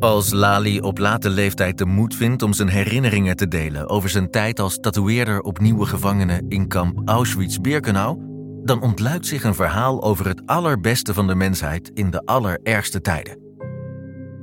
[0.00, 4.30] Als Lali op late leeftijd de moed vindt om zijn herinneringen te delen over zijn
[4.30, 8.18] tijd als tatoeëerder op nieuwe gevangenen in kamp Auschwitz-Birkenau,
[8.64, 13.38] dan ontluikt zich een verhaal over het allerbeste van de mensheid in de allerergste tijden.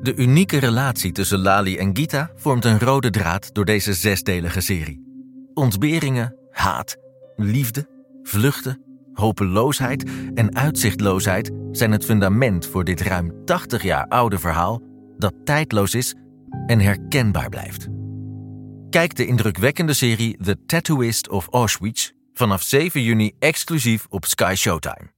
[0.01, 5.03] De unieke relatie tussen Lali en Gita vormt een rode draad door deze zesdelige serie.
[5.53, 6.95] Ontberingen, haat,
[7.35, 7.87] liefde,
[8.23, 8.81] vluchten,
[9.13, 15.95] hopeloosheid en uitzichtloosheid zijn het fundament voor dit ruim 80 jaar oude verhaal dat tijdloos
[15.95, 16.15] is
[16.65, 17.87] en herkenbaar blijft.
[18.89, 25.13] Kijk de indrukwekkende serie The Tattooist of Auschwitz vanaf 7 juni exclusief op Sky Showtime.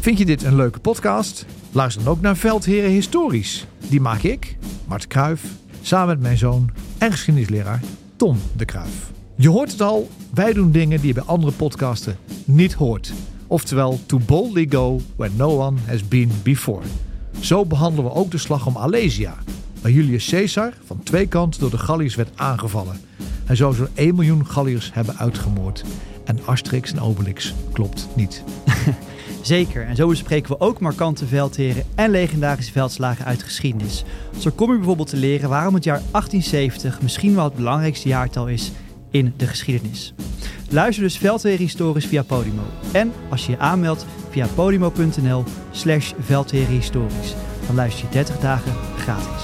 [0.00, 1.46] Vind je dit een leuke podcast?
[1.72, 3.66] Luister dan ook naar Veldheren Historisch.
[3.88, 5.44] Die maak ik, Mart Kruif,
[5.82, 7.80] samen met mijn zoon en geschiedenisleraar
[8.16, 9.10] Tom de Kruif.
[9.36, 13.12] Je hoort het al, wij doen dingen die je bij andere podcasten niet hoort.
[13.46, 16.82] Oftewel, to boldly go where no one has been before.
[17.40, 19.34] Zo behandelen we ook de slag om Alesia,
[19.82, 23.00] waar Julius Caesar van twee kanten door de Galliërs werd aangevallen.
[23.44, 25.84] Hij zou zo'n 1 miljoen Galliërs hebben uitgemoord.
[26.24, 28.42] En Asterix en Obelix klopt niet.
[29.42, 34.04] Zeker, en zo bespreken we ook markante veldheren en legendarische veldslagen uit de geschiedenis.
[34.38, 38.48] Zo kom je bijvoorbeeld te leren waarom het jaar 1870 misschien wel het belangrijkste jaartal
[38.48, 38.72] is
[39.10, 40.14] in de geschiedenis.
[40.68, 42.62] Luister dus Veldheren Historisch via Podimo.
[42.92, 46.12] En als je je aanmeldt via podimo.nl slash
[46.68, 47.34] Historisch.
[47.66, 49.42] Dan luister je 30 dagen gratis.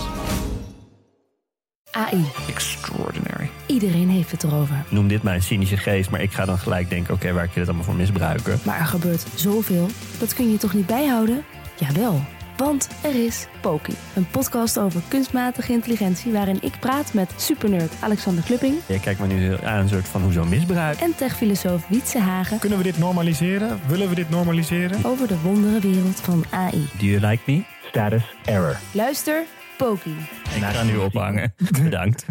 [1.91, 2.25] AI.
[2.49, 3.51] Extraordinary.
[3.67, 4.85] Iedereen heeft het erover.
[4.89, 7.61] Noem dit mijn cynische geest, maar ik ga dan gelijk denken: oké, waar kun je
[7.61, 8.59] het allemaal voor misbruiken?
[8.65, 9.87] Maar er gebeurt zoveel.
[10.19, 11.45] Dat kun je toch niet bijhouden?
[11.79, 12.21] Jawel.
[12.57, 18.45] Want er is Poki, een podcast over kunstmatige intelligentie waarin ik praat met supernerd Alexander
[18.45, 18.77] Klupping.
[18.87, 20.99] Je kijkt me nu aan een soort van hoezo misbruik.
[21.01, 22.59] En techfilosoof Wietse Hagen.
[22.59, 23.81] Kunnen we dit normaliseren?
[23.87, 25.05] Willen we dit normaliseren?
[25.05, 26.89] Over de wondere wereld van AI.
[26.99, 27.63] Do you like me?
[27.89, 28.79] Status error.
[28.93, 29.45] Luister,
[29.77, 30.17] Poki.
[30.55, 31.55] Ik ga nu ophangen.
[31.83, 32.27] Bedankt.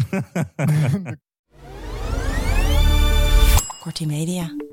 [3.80, 4.65] Kortie Media.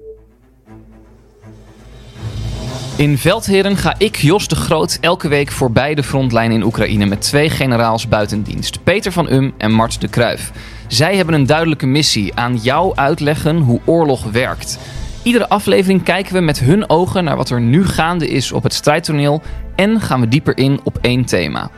[3.04, 7.22] In Veldheren ga ik, Jos de Groot, elke week voorbij de frontlijn in Oekraïne met
[7.22, 10.52] twee generaals buiten dienst, Peter van Um en Mart de Kruif.
[10.88, 14.80] Zij hebben een duidelijke missie: aan jou uitleggen hoe oorlog werkt.
[15.24, 18.74] Iedere aflevering kijken we met hun ogen naar wat er nu gaande is op het
[18.74, 19.42] strijdtoneel
[19.76, 21.70] en gaan we dieper in op één thema.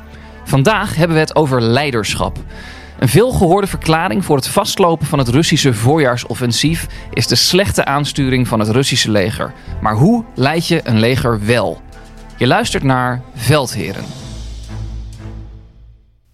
[0.44, 2.38] Vandaag hebben we het over leiderschap.
[3.00, 8.60] Een veelgehoorde verklaring voor het vastlopen van het Russische voorjaarsoffensief is de slechte aansturing van
[8.60, 9.54] het Russische leger.
[9.82, 11.82] Maar hoe leid je een leger wel?
[12.38, 14.04] Je luistert naar Veldheren.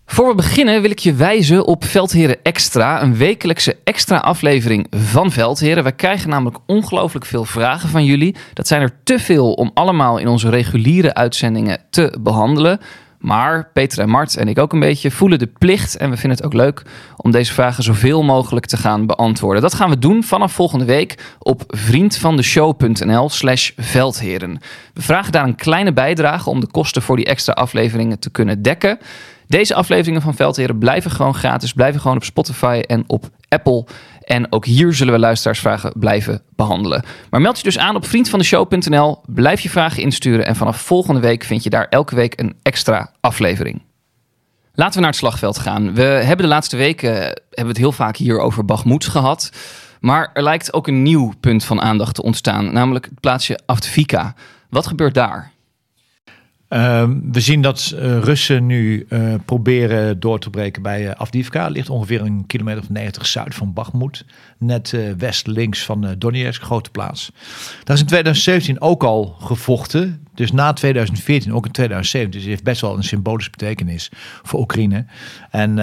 [0.06, 5.32] Voor we beginnen wil ik je wijzen op Veldheren Extra, een wekelijkse extra aflevering van
[5.32, 5.84] Veldheren.
[5.84, 8.36] Wij krijgen namelijk ongelooflijk veel vragen van jullie.
[8.54, 12.80] Dat zijn er te veel om allemaal in onze reguliere uitzendingen te behandelen.
[13.22, 15.98] Maar Peter en Mart en ik ook een beetje voelen de plicht.
[15.98, 16.82] En we vinden het ook leuk
[17.18, 19.62] om deze vragen zoveel mogelijk te gaan beantwoorden.
[19.62, 24.60] Dat gaan we doen vanaf volgende week op vriendvandeshow.nl slash veldheren.
[24.94, 28.62] We vragen daar een kleine bijdrage om de kosten voor die extra afleveringen te kunnen
[28.62, 29.00] dekken.
[29.48, 33.86] Deze afleveringen van Veldheren blijven gewoon gratis, blijven gewoon op Spotify en op Apple.
[34.24, 37.04] En ook hier zullen we luisteraarsvragen blijven behandelen.
[37.30, 39.22] Maar meld je dus aan op vriendvandeshow.nl.
[39.26, 40.46] Blijf je vragen insturen.
[40.46, 43.82] En vanaf volgende week vind je daar elke week een extra aflevering.
[44.74, 45.94] Laten we naar het slagveld gaan.
[45.94, 49.52] We hebben de laatste weken hebben we het heel vaak hier over Bagmoed gehad.
[50.00, 52.74] Maar er lijkt ook een nieuw punt van aandacht te ontstaan.
[52.74, 54.34] Namelijk het plaatsje Avdivika.
[54.70, 55.52] Wat gebeurt daar?
[56.72, 61.68] Ehm, we zien dat uh, Russen nu uh, proberen door te breken bij uh, Avdivka.
[61.68, 64.26] ligt ongeveer een kilometer of 90 zuid van Bakhmut.
[64.58, 67.32] Net west-links van Donetsk, grote plaats.
[67.84, 70.28] Daar is in 2017 ook al gevochten.
[70.34, 72.40] Dus na 2014, ook in 2017.
[72.40, 74.12] Dus heeft best wel een symbolische betekenis
[74.44, 75.06] voor Oekraïne.
[75.50, 75.76] En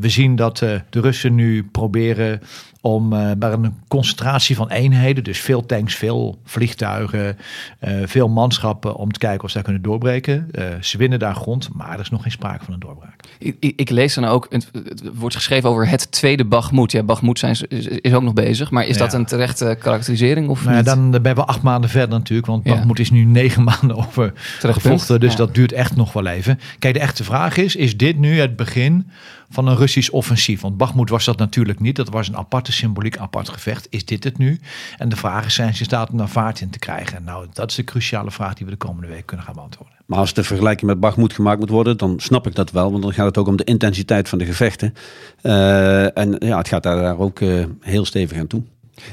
[0.00, 2.40] we zien dat de Russen nu proberen
[2.80, 7.36] om uh, bij een concentratie van eenheden, dus veel tanks, veel vliegtuigen,
[7.84, 10.48] uh, veel manschappen, om te kijken of ze daar kunnen doorbreken.
[10.52, 13.20] Uh, ze winnen daar grond, maar er is nog geen sprake van een doorbraak.
[13.38, 16.92] Ik, ik, ik lees dan ook, het, het, wordt geschreven over het tweede Bagmoed.
[16.92, 19.00] Ja, Bagmoed zijn, is, is, ook nog bezig, maar is ja.
[19.04, 20.84] dat een terechte karakterisering of nou, niet?
[20.84, 22.74] Dan ben we acht maanden verder natuurlijk, want ja.
[22.74, 26.60] Bagmoed is nu negen maanden over gevochten, dus dat duurt echt nog wel even.
[26.78, 29.10] Kijk, de echte vraag is, is dit nu het begin
[29.50, 30.60] van een Russisch offensief.
[30.60, 31.96] Want Bakhmut was dat natuurlijk niet.
[31.96, 33.86] Dat was een aparte symboliek, apart gevecht.
[33.90, 34.60] Is dit het nu?
[34.98, 37.24] En de vraag is, zijn ze staat om daar vaart in te krijgen?
[37.24, 39.94] Nou, dat is de cruciale vraag die we de komende week kunnen gaan beantwoorden.
[40.06, 42.90] Maar als de vergelijking met Bakhmut gemaakt moet worden, dan snap ik dat wel.
[42.90, 44.94] Want dan gaat het ook om de intensiteit van de gevechten.
[45.42, 48.62] Uh, en ja, het gaat daar ook uh, heel stevig aan toe.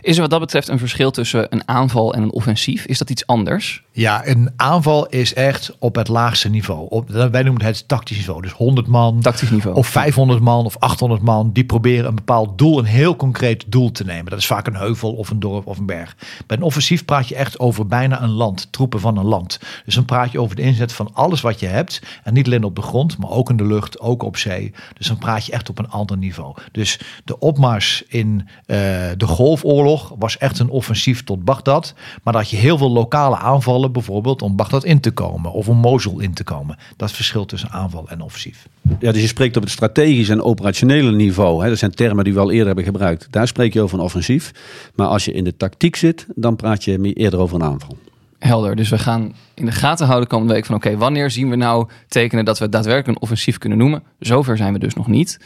[0.01, 2.85] Is er wat dat betreft een verschil tussen een aanval en een offensief?
[2.85, 3.83] Is dat iets anders?
[3.91, 6.85] Ja, een aanval is echt op het laagste niveau.
[6.89, 8.41] Op, wij noemen het tactisch niveau.
[8.41, 9.77] Dus 100 man, Tactisch niveau.
[9.77, 11.51] of 500 man of 800 man.
[11.53, 14.29] Die proberen een bepaald doel, een heel concreet doel te nemen.
[14.29, 16.15] Dat is vaak een heuvel of een dorp of een berg.
[16.47, 18.67] Bij een offensief praat je echt over bijna een land.
[18.71, 19.59] Troepen van een land.
[19.85, 22.01] Dus dan praat je over de inzet van alles wat je hebt.
[22.23, 24.73] En niet alleen op de grond, maar ook in de lucht, ook op zee.
[24.97, 26.55] Dus dan praat je echt op een ander niveau.
[26.71, 28.77] Dus de opmars in eh,
[29.17, 29.76] de Golfoorlog
[30.17, 31.93] was echt een offensief tot Bagdad.
[32.23, 35.77] Maar dat je heel veel lokale aanvallen, bijvoorbeeld om Bagdad in te komen of om
[35.77, 36.75] Mosul in te komen.
[36.75, 38.67] Dat is het verschil tussen aanval en offensief.
[38.99, 41.63] Ja, dus je spreekt op het strategische en operationele niveau.
[41.63, 41.69] Hè.
[41.69, 43.27] Dat zijn termen die we al eerder hebben gebruikt.
[43.29, 44.51] Daar spreek je over een offensief.
[44.95, 47.97] Maar als je in de tactiek zit, dan praat je meer eerder over een aanval.
[48.39, 48.75] Helder.
[48.75, 51.87] Dus we gaan in de gaten houden komende week van oké, wanneer zien we nou
[52.07, 54.03] tekenen dat we daadwerkelijk een offensief kunnen noemen?
[54.19, 55.39] Zover zijn we dus nog niet.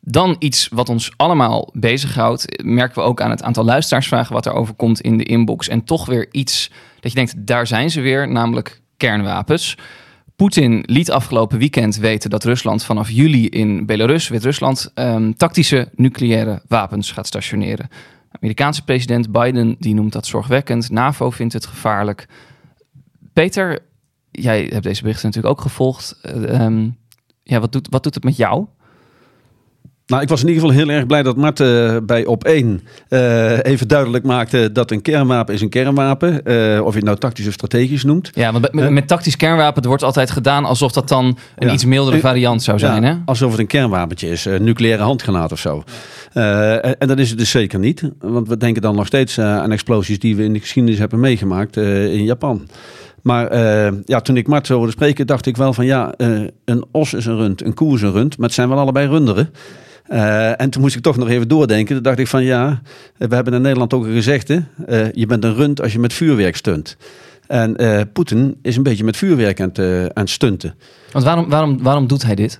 [0.00, 4.74] Dan iets wat ons allemaal bezighoudt, merken we ook aan het aantal luisteraarsvragen wat erover
[4.74, 5.68] komt in de inbox.
[5.68, 6.70] En toch weer iets
[7.00, 9.76] dat je denkt, daar zijn ze weer, namelijk kernwapens.
[10.36, 16.62] Poetin liet afgelopen weekend weten dat Rusland vanaf juli in Belarus, Wit-Rusland, ehm, tactische nucleaire
[16.68, 17.88] wapens gaat stationeren.
[18.30, 20.90] Amerikaanse president Biden die noemt dat zorgwekkend.
[20.90, 22.28] NAVO vindt het gevaarlijk.
[23.32, 23.78] Peter,
[24.30, 26.18] jij hebt deze berichten natuurlijk ook gevolgd.
[26.22, 26.88] Eh, ehm,
[27.42, 28.66] ja, wat doet, wat doet het met jou?
[30.10, 32.80] Nou, ik was in ieder geval heel erg blij dat Mart eh, bij op 1
[33.62, 36.44] even duidelijk maakte dat een kernwapen is een kernwapen.
[36.44, 38.30] Eh, of je het nou tactisch of strategisch noemt.
[38.34, 41.72] Ja, want met, met tactisch kernwapen er wordt altijd gedaan alsof dat dan een Ja.
[41.72, 43.02] iets mildere Eh, variant zou zijn.
[43.02, 43.14] Ja, Hè?
[43.24, 45.82] Alsof het een kernwapentje is, een nucleaire handgranaat of zo.
[46.32, 48.02] Eh, en, en dat is het dus zeker niet.
[48.18, 51.20] Want we denken dan nog steeds eh, aan explosies die we in de geschiedenis hebben
[51.20, 52.68] meegemaakt eh, in Japan.
[53.22, 56.40] Maar eh, ja, toen ik Mart zo hoorde spreken, dacht ik wel van ja, eh,
[56.64, 58.36] een os is een rund, een koe is een rund.
[58.38, 59.50] Maar het zijn wel allebei runderen.
[60.10, 61.94] Eh, en toen moest ik toch nog even doordenken.
[61.94, 62.80] Toen dacht ik van ja,
[63.16, 64.64] we hebben in Nederland ook een gezegde.
[64.86, 66.96] eh, je bent een rund als je met vuurwerk stunt.
[67.46, 70.74] En eh, Poetin is een beetje met vuurwerk aan het, aan stunten.
[71.12, 72.58] Want waarom, waarom, waarom doet hij dit?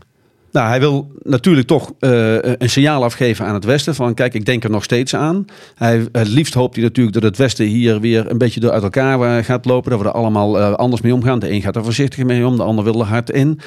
[0.53, 4.65] Nou, hij wil natuurlijk toch een signaal afgeven aan het Westen van kijk, ik denk
[4.65, 5.45] er nog steeds aan.
[5.75, 8.83] Hij, het liefst hoopt hij natuurlijk dat het Westen hier weer een beetje door uit
[8.83, 9.91] elkaar gaat lopen.
[9.91, 11.39] Dat we er allemaal anders mee omgaan.
[11.39, 13.61] De een gaat er voorzichtig mee om, de ander wil er hard in.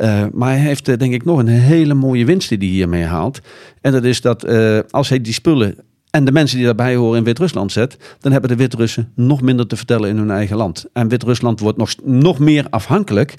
[0.00, 3.04] Eh, maar hij heeft eh, denk ik nog een hele mooie winst die hij hiermee
[3.04, 3.40] haalt.
[3.80, 5.74] En dat is dat eh, als hij die spullen
[6.10, 9.66] en de mensen die daarbij horen in Wit-Rusland zet, dan hebben de Wit-Russen nog minder
[9.66, 10.86] te vertellen in hun eigen land.
[10.92, 13.34] En Wit-Rusland wordt nog, nog meer afhankelijk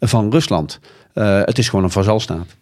[0.00, 0.80] van Rusland.
[1.12, 2.56] Het is gewoon een vazalstaat.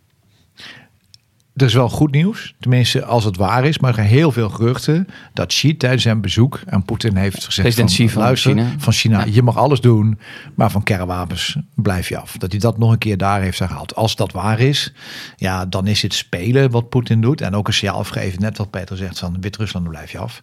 [1.56, 4.48] Er is wel goed nieuws, tenminste als het waar is, maar er zijn heel veel
[4.48, 8.50] geruchten dat Xi tijdens zijn bezoek en Poetin heeft gezegd President van, Xi van luister,
[8.50, 8.74] China.
[8.78, 10.18] van China, je mag alles doen,
[10.54, 12.36] maar van kernwapens blijf je af.
[12.36, 13.94] Dat hij dat nog een keer daar heeft gehaald.
[13.94, 14.92] Als dat waar is,
[15.36, 18.70] ja, dan is het spelen wat Poetin doet en ook een signaal afgeven, net wat
[18.70, 20.42] Peter zegt van Wit-Rusland blijf je af.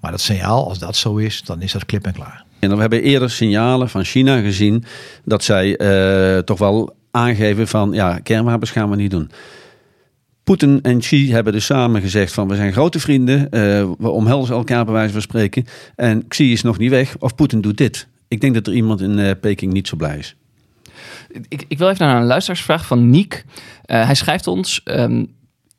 [0.00, 2.44] Maar dat signaal, als dat zo is, dan is dat klip en klaar.
[2.58, 4.84] En we hebben eerder signalen van China gezien
[5.24, 9.30] dat zij eh, toch wel aangeven van ja, kernwapens gaan we niet doen.
[10.46, 13.60] Poetin en Xi hebben dus samen gezegd van we zijn grote vrienden, eh,
[13.98, 15.64] we omhelzen elkaar bij wijze van spreken.
[15.96, 18.08] En Xi is nog niet weg of Poetin doet dit.
[18.28, 20.36] Ik denk dat er iemand in eh, Peking niet zo blij is.
[21.48, 23.44] Ik, ik wil even naar een luisteraarsvraag van Niek.
[23.82, 25.24] Eh, hij schrijft ons: ehm,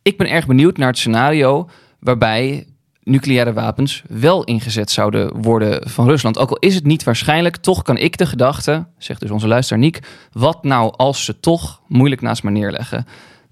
[0.02, 1.69] Ik ben erg benieuwd naar het scenario
[2.00, 2.68] waarbij
[3.04, 6.38] nucleaire wapens wel ingezet zouden worden van Rusland.
[6.38, 9.81] Ook al is het niet waarschijnlijk, toch kan ik de gedachte, zegt dus onze luisteraar
[9.81, 10.00] Niek,
[10.31, 13.06] wat nou als ze toch moeilijk naast me neerleggen?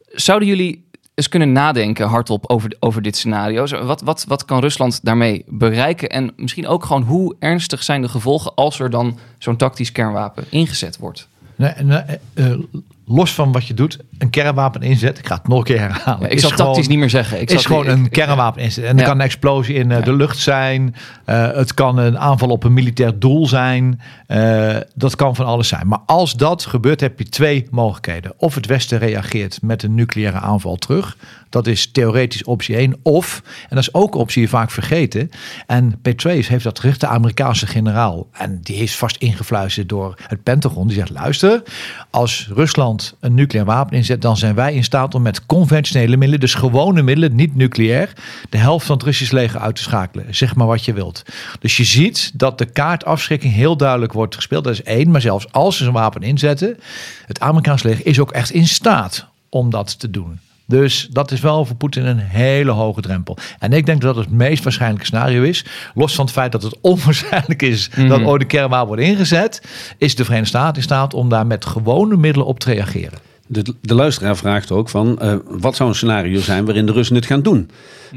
[0.08, 0.85] Zouden jullie
[1.16, 3.86] eens kunnen nadenken hardop over, over dit scenario?
[3.86, 6.10] Wat, wat, wat kan Rusland daarmee bereiken?
[6.10, 10.46] En misschien ook gewoon hoe ernstig zijn de gevolgen als er dan zo'n tactisch kernwapen
[10.50, 11.28] ingezet wordt?
[11.56, 12.60] Nee, nee, eh, eh,
[13.08, 16.32] los van wat je doet, een kernwapen inzet, ik ga het nog een keer herhalen.
[16.32, 17.42] Ik zal gewoon- tactisch niet meer zeggen.
[17.42, 18.92] Ik is zal- gewoon een kernwapen inzetten.
[18.94, 19.04] En Ja.
[19.06, 20.96] kan een explosie in eh, de lucht zijn.
[21.26, 24.02] Eh, het kan een aanval op een militair doel zijn.
[24.28, 25.88] Eh, dat kan van alles zijn.
[25.88, 28.34] Maar als dat gebeurt, heb je twee mogelijkheden.
[28.38, 31.18] Of het Westen reageert met een nucleaire aanval terug.
[31.56, 32.96] Dat is theoretisch optie 1.
[33.02, 35.32] Of, en dat is ook optie vaak vergeten.
[35.68, 38.28] En Petraeus heeft dat gericht, de Amerikaanse generaal.
[38.32, 40.88] En die is vast ingefluisterd door het Pentagon.
[40.88, 41.64] Die zegt, luister,
[42.10, 44.22] als Rusland een nucleair wapen inzet...
[44.22, 46.40] dan zijn wij in staat om met conventionele middelen...
[46.40, 48.14] dus gewone middelen, niet nucleair...
[48.50, 50.36] de helft van het Russisch leger uit te schakelen.
[50.36, 51.24] Zeg maar wat je wilt.
[51.60, 54.64] Dus je ziet dat de kaartafschrikking heel duidelijk wordt gespeeld.
[54.64, 56.78] Dat is één, maar zelfs als ze zo'n wapen inzetten...
[57.26, 60.40] het Amerikaanse leger is ook echt in staat om dat te doen.
[60.68, 63.38] Dus dat is wel voor Poetin een hele hoge drempel.
[63.60, 65.66] En ik denk dat het meest waarschijnlijke scenario is.
[65.94, 69.62] Los van het feit dat het onwaarschijnlijk is dat ooit een kernwapen wordt ingezet.
[69.98, 73.20] Is de Verenigde Staten in staat om daar met gewone middelen op te reageren.
[73.48, 77.16] De, de luisteraar vraagt ook van, eh, wat zou een scenario zijn waarin de Russen
[77.16, 77.70] het gaan doen?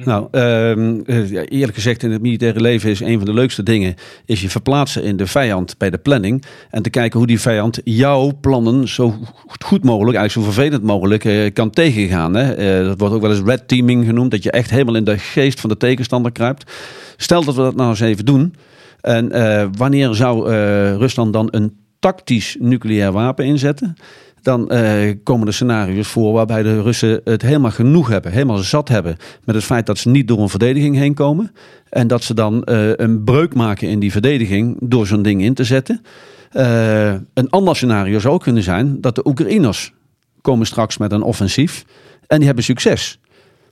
[0.05, 3.63] Nou, ehm, eh, ja, eerlijk gezegd in het militaire leven is een van de leukste
[3.63, 3.95] dingen...
[4.25, 6.45] is je verplaatsen in de vijand bij de planning...
[6.71, 9.15] en te kijken hoe die vijand jouw plannen zo
[9.59, 10.17] goed mogelijk...
[10.17, 12.35] eigenlijk zo vervelend mogelijk eh, kan tegengaan.
[12.35, 12.85] Hè?
[12.85, 14.31] Dat wordt ook wel eens red teaming genoemd...
[14.31, 16.73] dat je echt helemaal in de geest van de tegenstander kruipt.
[17.17, 18.55] Stel dat we dat nou eens even doen...
[19.01, 19.31] en
[19.77, 20.51] wanneer zou
[20.99, 23.97] Rusland dan een tactisch nucleair wapen inzetten
[24.43, 28.89] dan eh, komen er scenario's voor waarbij de Russen het helemaal genoeg hebben, helemaal zat
[28.89, 31.53] hebben met het feit dat ze niet door een verdediging heen komen.
[31.89, 35.55] En dat ze dan eh, een breuk maken in die verdediging door zo'n ding in
[35.55, 36.03] te zetten.
[36.51, 39.93] Eh, een ander scenario zou ook kunnen zijn dat de Oekraïners
[40.41, 41.85] komen straks met een offensief
[42.27, 43.19] en die hebben succes.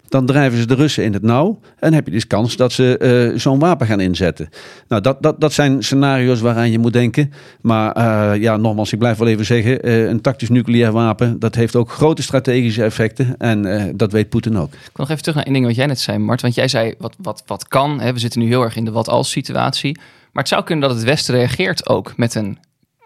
[0.08, 2.98] Dan drijven ze de Russen in het nauw en heb je dus kans dat ze
[2.98, 4.48] eh, zo'n wapen gaan inzetten.
[4.88, 7.32] Nou, dat, dat, dat zijn scenario's waaraan je moet denken.
[7.60, 11.54] Maar eh, ja, nogmaals, ik blijf wel even zeggen, eh, een tactisch nucleair wapen, dat
[11.54, 14.72] heeft ook grote strategische effecten en dat weet Poetin ook.
[14.72, 16.42] Ik wil nog even terug naar één ding wat jij net zei, Mart.
[16.42, 18.00] Want jij zei wat, wat, wat kan.
[18.00, 18.12] Hè?
[18.12, 19.98] We zitten nu heel erg in de wat-als situatie.
[20.32, 22.58] Maar het zou kunnen dat het Westen reageert ook met een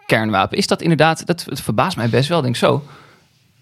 [0.05, 0.57] kernwapen.
[0.57, 2.37] Is dat inderdaad, dat, het verbaast mij best wel.
[2.37, 2.83] Ik denk zo,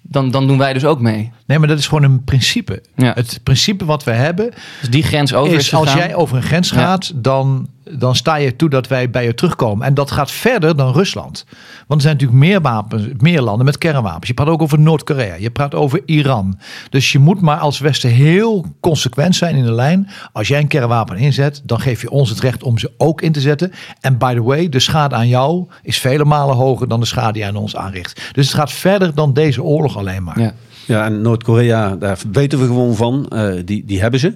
[0.10, 1.32] dan, dan doen wij dus ook mee.
[1.46, 2.82] Nee, maar dat is gewoon een principe.
[2.96, 3.12] Ja.
[3.16, 6.44] Het principe wat we hebben Dus die grens over is, is als jij over een
[6.44, 6.76] grens Ja.
[6.76, 9.86] gaat, dan, dan sta je toe dat wij bij je terugkomen.
[9.86, 11.46] En dat gaat verder dan Rusland.
[11.88, 14.28] Want er zijn natuurlijk meer, wapens, meer landen met kernwapens.
[14.28, 15.36] Je praat ook over Noord-Korea.
[15.36, 16.60] Je praat over Iran.
[16.90, 20.10] Dus je moet maar als Westen heel consequent zijn in de lijn.
[20.34, 23.32] Als jij een kernwapen inzet, dan geef je ons het recht om ze ook in
[23.32, 23.72] te zetten.
[24.00, 27.34] En by the way, de schade aan jou is vele malen hoger dan de schade
[27.34, 28.30] die aan ons aanricht.
[28.32, 30.40] Dus het gaat verder dan deze oorlog alleen maar.
[30.40, 30.54] Ja.
[30.90, 33.28] Ja, en Noord-Korea, daar weten we gewoon van.
[33.28, 34.34] Eh, die, die hebben ze.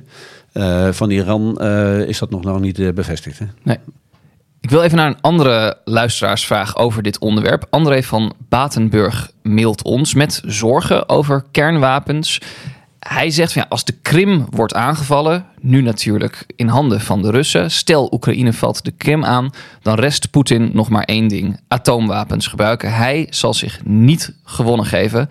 [0.53, 3.39] Eh, van Iran eh, is dat nog, nog niet eh, bevestigd.
[3.39, 3.45] Hè?
[3.63, 3.77] Nee.
[4.61, 7.67] Ik wil even naar een andere luisteraarsvraag over dit onderwerp.
[7.69, 12.41] André van Batenburg mailt ons met zorgen over kernwapens.
[12.99, 17.31] Hij zegt van ja, als de Krim wordt aangevallen, nu natuurlijk in handen van de
[17.31, 17.71] Russen.
[17.71, 19.49] Stel Oekraïne valt de Krim aan,
[19.81, 22.93] dan rest Poetin nog maar één ding: atoomwapens gebruiken.
[22.93, 25.29] Hij zal zich niet gewonnen geven.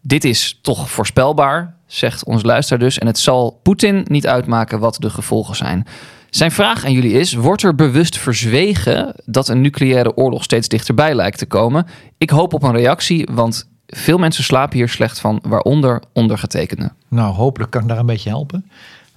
[0.00, 2.98] Dit is toch voorspelbaar, zegt ons luisteraar dus.
[2.98, 5.86] En het zal Poetin niet uitmaken wat de gevolgen zijn.
[6.30, 11.14] Zijn vraag aan jullie is: wordt er bewust verzwegen dat een nucleaire oorlog steeds dichterbij
[11.14, 11.86] lijkt te komen?
[12.18, 16.90] Ik hoop op een reactie, want veel mensen slapen hier slecht van, waaronder ondergetekende.
[17.08, 18.70] Nou, hopelijk kan ik daar een beetje helpen.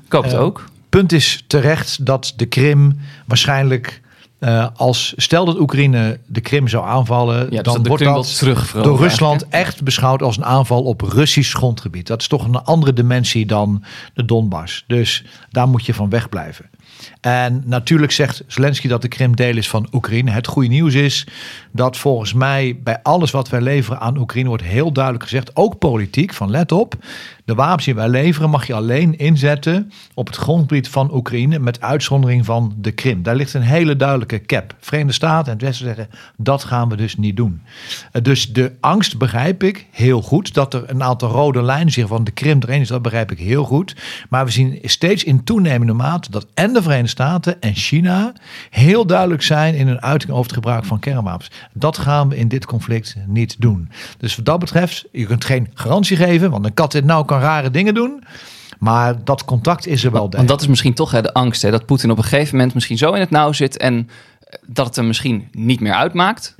[0.06, 0.66] Ik hoop het Eh, ook.
[0.90, 4.02] punt is terecht dat de Krim waarschijnlijk
[4.42, 8.42] eh, als stel dat Oekraïne de Krim zou aanvallen, Ja, dus dan wordt dat
[8.84, 12.08] door Rusland eigenlijk, echt beschouwd als een aanval op Russisch grondgebied.
[12.08, 13.84] Dat is toch een andere dimensie dan
[14.14, 14.84] de Donbass.
[14.88, 16.70] Dus daar moet je van wegblijven.
[17.22, 20.31] En natuurlijk zegt Zelensky dat de Krim deel is van Oekraïne.
[20.31, 21.27] Het goede nieuws is
[21.72, 25.77] dat volgens mij bij alles wat wij leveren aan Oekraïne wordt heel duidelijk gezegd, ook
[25.77, 26.96] politiek, van let op,
[27.46, 31.81] de wapens die wij leveren mag je alleen inzetten op het grondgebied van Oekraïne met
[31.81, 33.24] uitzondering van de Krim.
[33.24, 34.75] Daar ligt een hele duidelijke cap.
[34.79, 37.62] Verenigde Staten en het Westen zeggen dat gaan we dus niet doen.
[38.12, 40.53] Eh, Dus de angst begrijp ik heel goed.
[40.53, 43.39] Dat er een aantal rode lijnen zich van de Krim erin is, dat begrijp ik
[43.39, 43.96] heel goed.
[44.29, 48.34] Maar we zien steeds in toenemende mate dat en de Verenigde Staten en China
[48.70, 51.52] heel duidelijk zijn in hun uiting over het gebruik van kernwapens.
[51.74, 53.90] Dat gaan we in dit conflict niet doen.
[54.18, 57.40] Dus wat dat betreft, je kunt geen garantie geven, want een kat in nou kan
[57.40, 58.24] rare dingen doen.
[58.80, 61.72] Maar dat contact is er wel Want dat is misschien toch hè, de angst, hè,
[61.72, 64.86] dat Poetin op een gegeven moment misschien zo in het nauw zit en eh, dat
[64.86, 66.56] het hem misschien niet meer uitmaakt.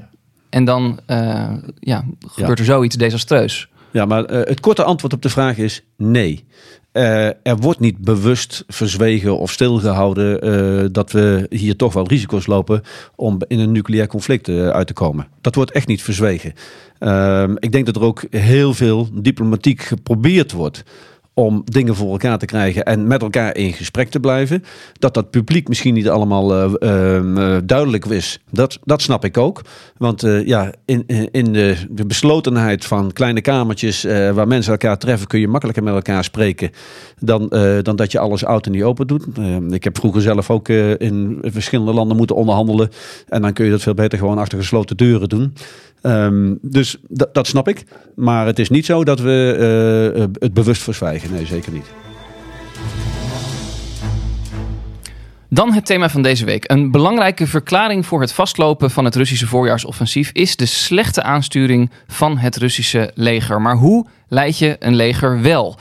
[0.50, 3.70] En dan eh, ja, gebeurt er zoiets desastreus.
[3.92, 6.46] Ja, maar eh, het korte antwoord op de vraag is nee.
[6.92, 12.46] Eh, er wordt niet bewust verzwegen of stilgehouden eh, dat we hier toch wel risico's
[12.46, 12.82] lopen
[13.16, 15.28] om in een nucleair conflict eh, uit te komen.
[15.42, 16.54] Dat wordt echt niet verzwegen.
[17.00, 20.84] Ehm, ik denk dat er ook heel veel diplomatiek geprobeerd wordt
[21.34, 24.64] om dingen voor elkaar te krijgen en met elkaar in gesprek te blijven.
[24.94, 29.38] Dat dat publiek misschien niet allemaal eh, ehm, eh, duidelijk is, dat, dat snap ik
[29.38, 29.62] ook.
[29.98, 35.40] Want eh, ja, in, in de, beslotenheid van kleine kamertjes waar mensen elkaar treffen, kun
[35.40, 36.72] je makkelijker met elkaar spreken
[37.20, 37.48] dan,
[37.82, 39.26] dan dat je alles oud en niet open doet.
[39.38, 42.90] Eh, ik heb vroeger zelf ook in verschillende landen moeten onderhandelen.
[43.28, 45.54] En dan kun je dat veel beter gewoon achter gesloten deuren doen.
[46.02, 47.84] Ehm, dus dat- snap ik.
[48.16, 51.21] Maar het is niet zo dat we het bewust verzwijgen.
[51.30, 51.86] Nee, zeker niet.
[55.54, 56.72] Dan het thema van deze week.
[56.72, 62.38] Een belangrijke verklaring voor het vastlopen van het Russische voorjaarsoffensief is de slechte aansturing van
[62.38, 63.62] het Russische leger.
[63.62, 65.78] Maar hoe leid je een leger wel?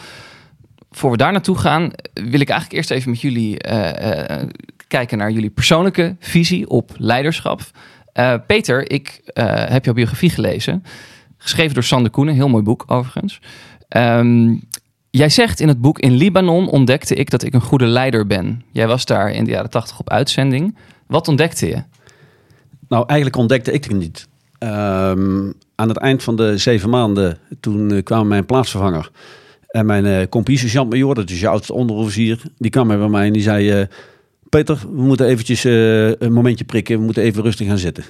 [0.91, 4.49] Voor we daar naartoe gaan, wil ik eigenlijk eerst even met jullie eh, eh,
[4.89, 7.61] kijken naar jullie persoonlijke visie op leiderschap.
[8.13, 9.21] Eh, Peter, ik
[9.69, 10.85] heb jouw biografie gelezen.
[11.37, 13.41] Geschreven door Sander Koenen, heel mooi boek overigens.
[13.89, 14.55] Ehm,
[15.11, 18.63] jij zegt in het boek: In Libanon ontdekte ik dat ik een goede leider ben.
[18.73, 20.77] Jij was daar in de jaren tachtig op uitzending.
[21.07, 21.83] Wat ontdekte je?
[22.89, 24.29] Nou, eigenlijk ontdekte ik het niet.
[24.59, 29.11] Ehm, aan het eind van de zeven maanden, toen eh, kwam mijn plaatsvervanger.
[29.69, 33.33] En mijn uh, compie, sergeant-major, dat is je oudste onderofficier, die kwam bij mij en
[33.33, 33.71] die zei...
[33.71, 33.87] eh,
[34.51, 38.05] Peter, we moeten eventjes eh, een momentje prikken, we moeten even rustig gaan zitten.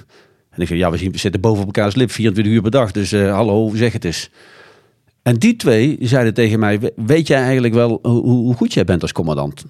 [0.49, 3.33] En ik zei, ja, we zitten boven elkaars lip, 24 uur per dag, dus eh,
[3.33, 4.29] hallo, zeg het eens.
[5.23, 8.83] En die twee zeiden tegen mij, "We- weet jij eigenlijk wel hoe, hoe goed jij
[8.83, 9.63] bent als commandant?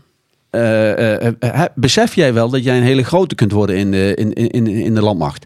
[0.50, 4.67] Eh, besef jij wel dat jij een hele grote kunt worden in de, in, in,
[4.67, 5.46] in de landmacht?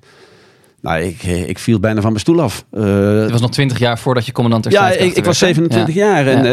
[0.81, 2.65] Nou, ik, ik viel bijna van mijn stoel af.
[2.71, 5.61] Het was nog twintig jaar voordat je commandant ja, ik, ik was werd, hè?
[5.63, 6.05] 27 Ja.
[6.05, 6.27] jaar.
[6.27, 6.43] En,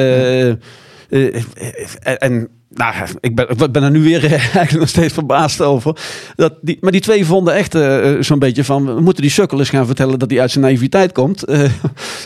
[1.11, 2.16] Ja.
[2.16, 5.97] en nou, ik, ben, ik ben er nu weer eh, eigenlijk nog steeds verbaasd over.
[6.37, 8.95] Dat die, maar die twee vonden echt eh, zo'n beetje van...
[8.95, 11.45] we moeten die sukkel eens gaan vertellen dat hij uit zijn naïviteit komt.
[11.45, 11.64] Eh,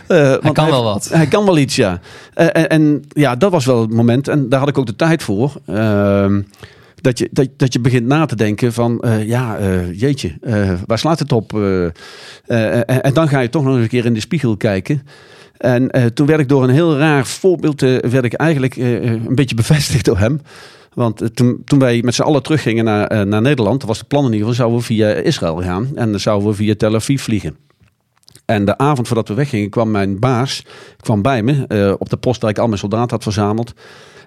[0.06, 1.08] eh, want kan wel wat.
[1.12, 2.00] Hij kan wel iets, ja.
[2.34, 4.28] Eh, en, en ja, dat was wel het moment.
[4.28, 5.52] En daar had ik ook de tijd voor.
[5.66, 6.40] Ehm,
[7.06, 10.72] dat je, dat, dat je begint na te denken van, eh, ja, eh, jeetje, eh,
[10.86, 11.54] waar slaat het op?
[11.54, 14.56] Eh, eh, en, en dan ga je toch nog eens een keer in de spiegel
[14.56, 15.02] kijken.
[15.58, 19.04] En eh, toen werd ik door een heel raar voorbeeld, eh, werd ik eigenlijk eh,
[19.04, 20.40] een beetje bevestigd door hem.
[20.94, 24.32] Want toen, toen wij met z'n allen teruggingen naar, naar Nederland, was de plan in
[24.32, 25.88] ieder geval, zouden we via Israël gaan.
[25.94, 27.56] En dan zouden we via Tel Aviv vliegen.
[28.44, 30.64] En de avond voordat we weggingen kwam mijn baas
[31.00, 33.72] kwam bij me op de post waar ik al mijn soldaten had verzameld.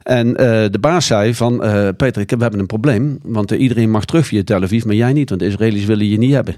[0.03, 0.33] En
[0.71, 1.57] de baas zei van,
[1.97, 3.19] Peter, we hebben een probleem.
[3.23, 5.29] Want iedereen mag terug via Tel Aviv, maar jij niet.
[5.29, 6.55] Want de Israëli's willen je niet hebben.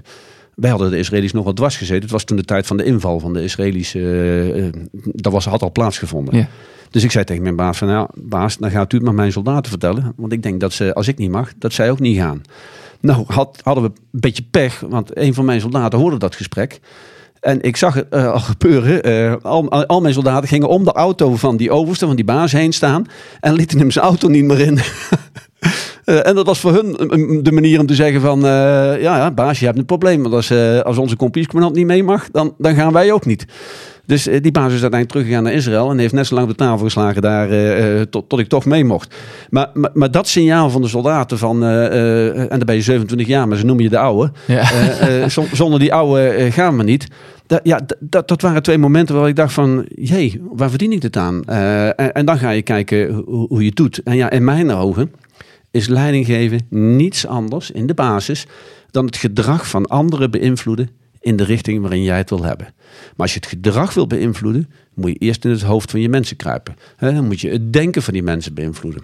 [0.54, 2.02] Wij hadden de Israëli's nog wel dwars gezeten.
[2.02, 3.94] Het was toen de tijd van de inval van de Israëli's.
[3.94, 6.36] eh, dat was, had al plaatsgevonden.
[6.36, 6.48] Ja.
[6.90, 9.32] Dus ik zei tegen mijn baas van, nou, baas, dan gaat u het maar mijn
[9.32, 10.12] soldaten vertellen.
[10.16, 12.42] Want ik denk dat ze, als ik niet mag, dat zij ook niet gaan.
[13.00, 16.80] Nou, had, hadden we een beetje pech, want een van mijn soldaten hoorde dat gesprek.
[17.40, 19.42] En ik zag het eh, al gebeuren.
[19.42, 22.52] Al, al, al mijn soldaten gingen om de auto van die overste, van die baas
[22.52, 23.06] heen staan.
[23.40, 24.78] En lieten hem zijn auto niet meer in.
[26.04, 28.38] Eh, en dat was voor hun een- de manier om te zeggen van...
[28.38, 28.50] eh,
[29.00, 30.22] ja, ja, baas, je hebt een probleem.
[30.22, 33.44] Want als, eh, als onze kompiescommandant niet mee mag, dan, dan gaan wij ook niet.
[34.06, 35.90] Dus eh, die baas is uiteindelijk teruggegaan naar Israël...
[35.90, 38.48] en heeft net zo lang op de tafel geslagen daar eh, eh, tot, tot ik
[38.48, 39.14] toch mee mocht.
[39.50, 41.64] Maar, maar, maar dat signaal van de soldaten van...
[41.64, 44.32] eh, eh, en dan ben je 27 jaar, maar ze noemen je de oude.
[44.46, 44.60] Ja.
[44.60, 47.06] Eh, eh, zonder die oude eh, gaan we niet.
[47.46, 49.86] Dat, ja, dat, dat waren twee momenten waar ik dacht van...
[49.94, 51.42] jee, waar verdien ik dit aan?
[51.44, 54.00] Eh, en, en dan ga je kijken hoe, hoe je het doet.
[54.04, 55.10] En ja, in mijn ogen
[55.72, 58.46] is leiding geven niets anders in de basis...
[58.90, 62.66] dan het gedrag van anderen beïnvloeden in de richting waarin jij het wil hebben.
[62.76, 64.70] Maar als je het gedrag wil beïnvloeden...
[64.94, 66.76] moet je eerst in het hoofd van je mensen kruipen.
[66.98, 69.02] Dan moet je het denken van die mensen beïnvloeden.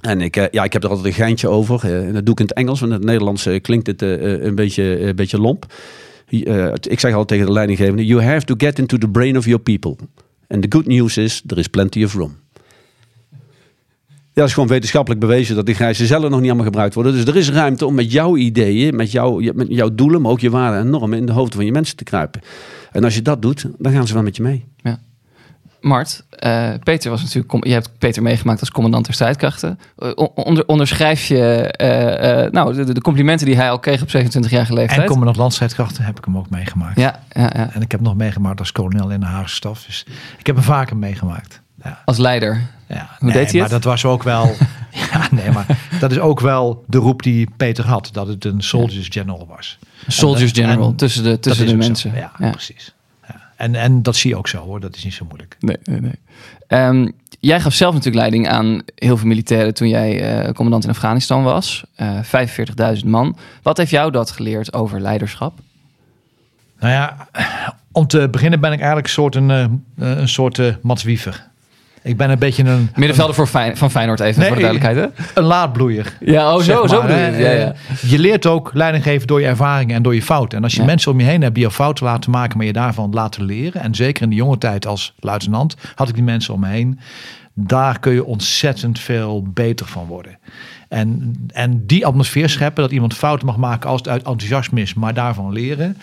[0.00, 1.84] En ik, eh, ja, ik heb er altijd een geintje over.
[1.84, 4.54] eh, dat doe ik in het Engels, want in het Nederlands eh, klinkt het een,
[4.54, 5.66] beetje, een beetje lomp.
[6.80, 9.60] Ik zeg altijd tegen de leidinggevende: You have to get into the brain of your
[9.60, 9.96] people.
[10.48, 12.36] And the good news is, there is plenty of room.
[14.38, 17.12] Ja, dat is gewoon wetenschappelijk bewezen dat die grijze cellen nog niet allemaal gebruikt worden.
[17.12, 20.40] Dus er is ruimte om met jouw ideeën, met, jou, met jouw doelen, maar ook
[20.40, 22.40] je waarden en normen in de hoofden van je mensen te kruipen.
[22.92, 24.64] En als je dat doet, dan gaan ze wel met je mee.
[25.80, 27.66] Mart, eh, Peter was natuurlijk.
[27.66, 29.78] Je hebt Peter meegemaakt als commandant der strijdkrachten.
[29.98, 31.38] Eh, on- onder, onderschrijf je
[31.70, 35.00] eh, eh, nou, de, de complimenten die hij al kreeg op 27-jarige leeftijd?
[35.00, 36.98] En commandant landstrijdkrachten heb ik hem ook meegemaakt.
[37.00, 39.84] ja, ja, ja, En ik heb hem nog meegemaakt als kolonel in de Haagse staf.
[39.84, 40.04] Dus
[40.38, 41.60] ik heb hem vaker meegemaakt.
[41.84, 42.02] Ja.
[42.04, 42.62] als leider.
[42.88, 43.70] Ja, Hoe deed hij maar het?
[43.70, 44.44] dat was ook wel.
[45.12, 45.66] ja, nee, maar
[46.00, 49.78] dat is ook wel de roep die Peter had: dat het een soldiers general was.
[50.06, 52.14] Soldiers En- General, en tussen de, tussen de mensen.
[52.14, 52.94] Ja, precies.
[53.28, 53.34] Ja.
[53.56, 55.56] En, en dat zie je ook zo hoor, dat is niet zo moeilijk.
[55.60, 56.18] Nee, nee, nee.
[56.66, 57.08] Ehm,
[57.40, 61.42] jij gaf zelf natuurlijk leiding aan heel veel militairen toen jij eh, commandant in Afghanistan
[61.42, 61.84] was.
[61.94, 62.18] Eh
[63.00, 63.36] 45.000 man.
[63.62, 65.58] Wat heeft jou dat geleerd over leiderschap?
[66.80, 67.28] Nou ja,
[67.92, 71.47] om te beginnen ben ik eigenlijk een soort, een, eh, een soort Mats Wiever.
[72.08, 75.12] Ik ben een beetje een, Middenvelder voor Fijn, van Feyenoord even, Nee, voor de duidelijkheid.
[75.16, 75.40] Hè?
[75.40, 76.16] een laadbloeier.
[76.20, 77.38] Ja, oh, zo, zo maar, je hè.
[77.38, 77.72] Ja, ja.
[77.88, 80.58] Eh, Je leert ook leiding geven door je ervaringen en door je fouten.
[80.58, 80.86] En als je Ja.
[80.86, 83.82] mensen om je heen hebt die je fouten laten maken, maar je daarvan laten leren.
[83.82, 86.98] En zeker in de jonge tijd als luitenant had ik die mensen om me heen.
[87.54, 90.38] Daar kun je ontzettend veel beter van worden.
[90.88, 94.94] En, en die atmosfeer scheppen, dat iemand fouten mag maken als het uit enthousiasme is,
[94.94, 95.96] maar daarvan leren.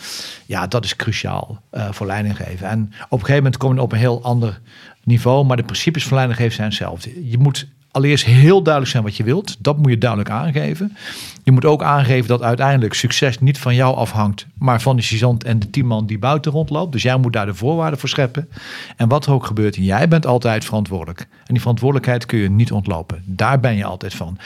[0.46, 2.68] Ja, dat is cruciaal eh, voor leiding geven.
[2.68, 4.60] En op een gegeven moment kom je op een heel ander
[5.06, 7.30] niveau, maar de principes van leiding geven zijn hetzelfde.
[7.30, 9.56] Je moet allereerst heel duidelijk zijn wat je wilt.
[9.60, 10.98] Dat moet je duidelijk aangeven.
[11.44, 15.44] Je moet ook aangeven dat uiteindelijk succes niet van jou afhangt, maar van de sergeant
[15.44, 16.92] en de teamman die buiten rondloopt.
[16.92, 18.50] Dus jij moet daar de voorwaarden voor scheppen.
[18.96, 21.20] En wat er ook gebeurt, jij bent altijd verantwoordelijk.
[21.20, 23.24] En die verantwoordelijkheid kun je niet ontlopen.
[23.26, 24.38] Daar ben je altijd van.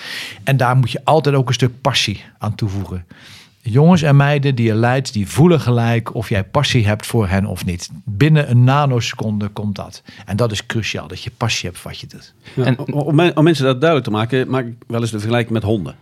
[0.43, 3.05] En daar moet je altijd ook een stuk passie aan toevoegen.
[3.61, 7.45] Jongens en meiden die je leidt, die voelen gelijk of jij passie hebt voor hen
[7.45, 7.89] of niet.
[8.05, 10.03] Binnen een nanoseconde komt dat.
[10.25, 12.33] En dat is cruciaal, dat je passie hebt voor wat je doet.
[12.55, 15.53] Ja, En- om, om mensen dat duidelijk te maken, maak ik wel eens de vergelijking
[15.53, 15.95] met honden.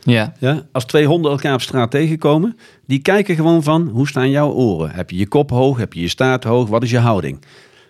[0.00, 0.32] Ja.
[0.38, 0.62] Ja?
[0.72, 4.90] Als twee honden elkaar op straat tegenkomen, die kijken gewoon van hoe staan jouw oren?
[4.90, 5.78] Heb je je kop hoog?
[5.78, 6.68] Heb je je staart hoog?
[6.68, 7.44] Wat is je houding?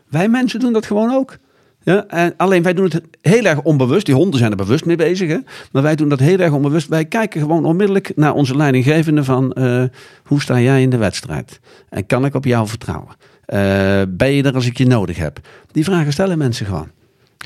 [0.09, 1.37] Wij mensen doen dat gewoon ook.
[1.85, 2.07] Ja?
[2.07, 4.07] En alleen wij doen het heel erg onbewust.
[4.07, 5.29] Die honden zijn er bewust mee bezig.
[5.29, 5.39] Hè?
[5.73, 6.89] Maar wij doen dat heel erg onbewust.
[6.89, 9.83] Wij kijken gewoon onmiddellijk naar onze leidinggevende van eh,
[10.25, 11.61] hoe sta jij in de wedstrijd?
[11.89, 13.17] En kan ik op jou vertrouwen?
[13.45, 15.41] Eh, ben je er als ik je nodig heb?
[15.73, 16.89] Die vragen stellen mensen gewoon.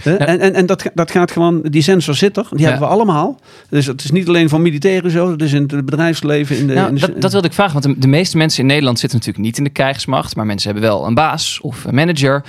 [0.04, 2.68] En, en, en dat, dat gaat gewoon, die sensor zit er, die Ja.
[2.68, 3.40] hebben we allemaal.
[3.68, 6.56] Dus het is niet alleen voor militairen zo, het is in het bedrijfsleven.
[6.58, 8.66] In de, Nou, in de- dat, dat wilde ik vragen, want de, meeste mensen in
[8.66, 11.94] Nederland zitten natuurlijk niet in de krijgsmacht, maar mensen hebben wel een baas of een
[11.94, 12.44] manager.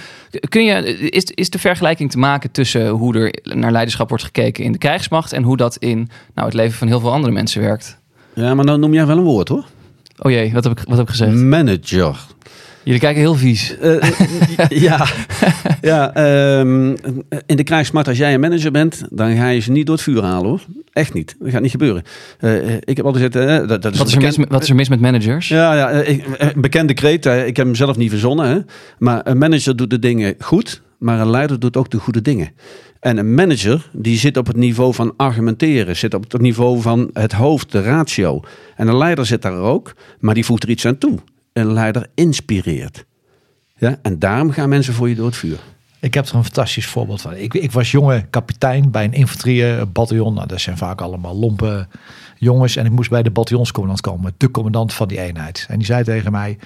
[0.49, 4.63] Kun je, is, is de vergelijking te maken tussen hoe er naar leiderschap wordt gekeken
[4.63, 7.61] in de krijgsmacht en hoe dat in nou, het leven van heel veel andere mensen
[7.61, 7.97] werkt?
[8.33, 9.63] Ja, maar dan noem jij wel een woord hoor.
[10.21, 11.35] Oh jee, wat heb ik, wat heb ik gezegd?
[11.35, 12.17] Manager.
[12.83, 13.77] Jullie kijken heel vies.
[13.77, 14.09] Eh,
[14.69, 15.07] ja,
[15.81, 16.95] ja ehm,
[17.45, 20.03] in de krijgsmacht, als jij een manager bent, dan ga je ze niet door het
[20.03, 20.61] vuur halen hoor.
[20.93, 21.35] Echt niet.
[21.39, 22.03] Dat gaat niet gebeuren.
[22.39, 24.61] Eh, ik heb altijd gezegd, eh, dat, dat is Wat is, er mis, met- wat
[24.63, 25.47] is er mis met managers?
[25.47, 27.25] Ja, ja eh, ik- eh, een bekende kreet.
[27.25, 28.47] eh, Ik heb hem zelf niet verzonnen.
[28.49, 28.57] Hè?
[28.99, 32.49] Maar een manager doet de dingen goed, maar een leider doet ook de goede dingen.
[32.99, 37.09] En een manager die zit op het niveau van argumenteren, zit op het niveau van
[37.13, 38.41] het hoofd, de ratio.
[38.75, 41.17] En een leider zit daar ook, maar die voegt er iets aan toe.
[41.53, 43.05] Een leider inspireert.
[43.75, 43.99] Ja?
[44.01, 45.59] En daarom gaan mensen voor je door het vuur.
[45.99, 47.35] Ik heb er een fantastisch voorbeeld van.
[47.35, 50.33] Ik, ik was jonge kapitein bij een infanteriebataljon.
[50.33, 51.87] Nou, dat zijn vaak allemaal lompe
[52.35, 52.75] jongens.
[52.75, 54.33] En ik moest bij de bataljonscommandant komen.
[54.37, 55.65] De commandant van die eenheid.
[55.69, 56.57] En die zei tegen mij...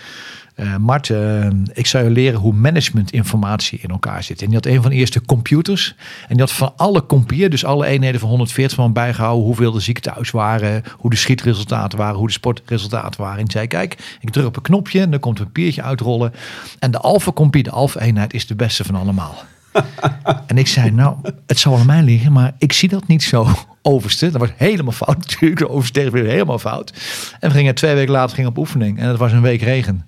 [0.55, 4.41] eh Mart, eh, ik zou je leren hoe managementinformatie in elkaar zit.
[4.41, 5.95] En die had een van de eerste computers.
[6.21, 9.45] En die had van alle compieën, dus alle eenheden van 140 man bijgehouden...
[9.45, 12.17] hoeveel de zieken thuis waren, hoe de schietresultaten waren...
[12.17, 13.39] hoe de sportresultaten waren.
[13.39, 14.99] En zei, kijk, ik druk op een knopje...
[14.99, 16.33] en dan komt een papiertje uitrollen.
[16.79, 19.35] En de alfa-compie, de alfa-eenheid, is de beste van allemaal.
[20.47, 23.47] En ik zei, nou, het zal aan mij liggen, maar ik zie dat niet zo,
[23.83, 24.31] overste.
[24.31, 26.93] Dat was helemaal fout natuurlijk, de overste weer helemaal fout.
[27.39, 30.05] En we gingen twee weken later gingen op oefening en het was een week regen.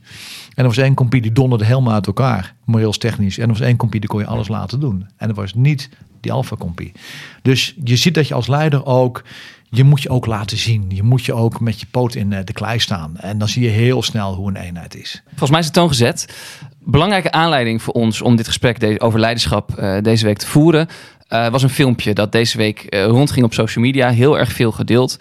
[0.56, 3.38] En er was één compie die donderde helemaal uit elkaar, moreels technisch.
[3.38, 5.08] En er was één compie die kon je alles laten doen.
[5.18, 5.90] En dat was niet
[6.22, 6.92] die alpha compie.
[7.42, 9.24] Dus je ziet dat je als leider ook,
[9.70, 10.86] je moet je ook laten zien.
[10.88, 13.18] Je moet je ook met je poot in eh, de klei staan.
[13.18, 15.24] En dan zie je heel snel hoe een eenheid is.
[15.28, 16.36] Volgens mij is de toon gezet.
[16.86, 20.88] Belangrijke aanleiding voor ons om dit gesprek over leiderschap eh, deze week te voeren...
[21.28, 24.10] eh, was een filmpje dat deze week eh, rondging op social media.
[24.10, 25.20] Heel erg veel gedeeld.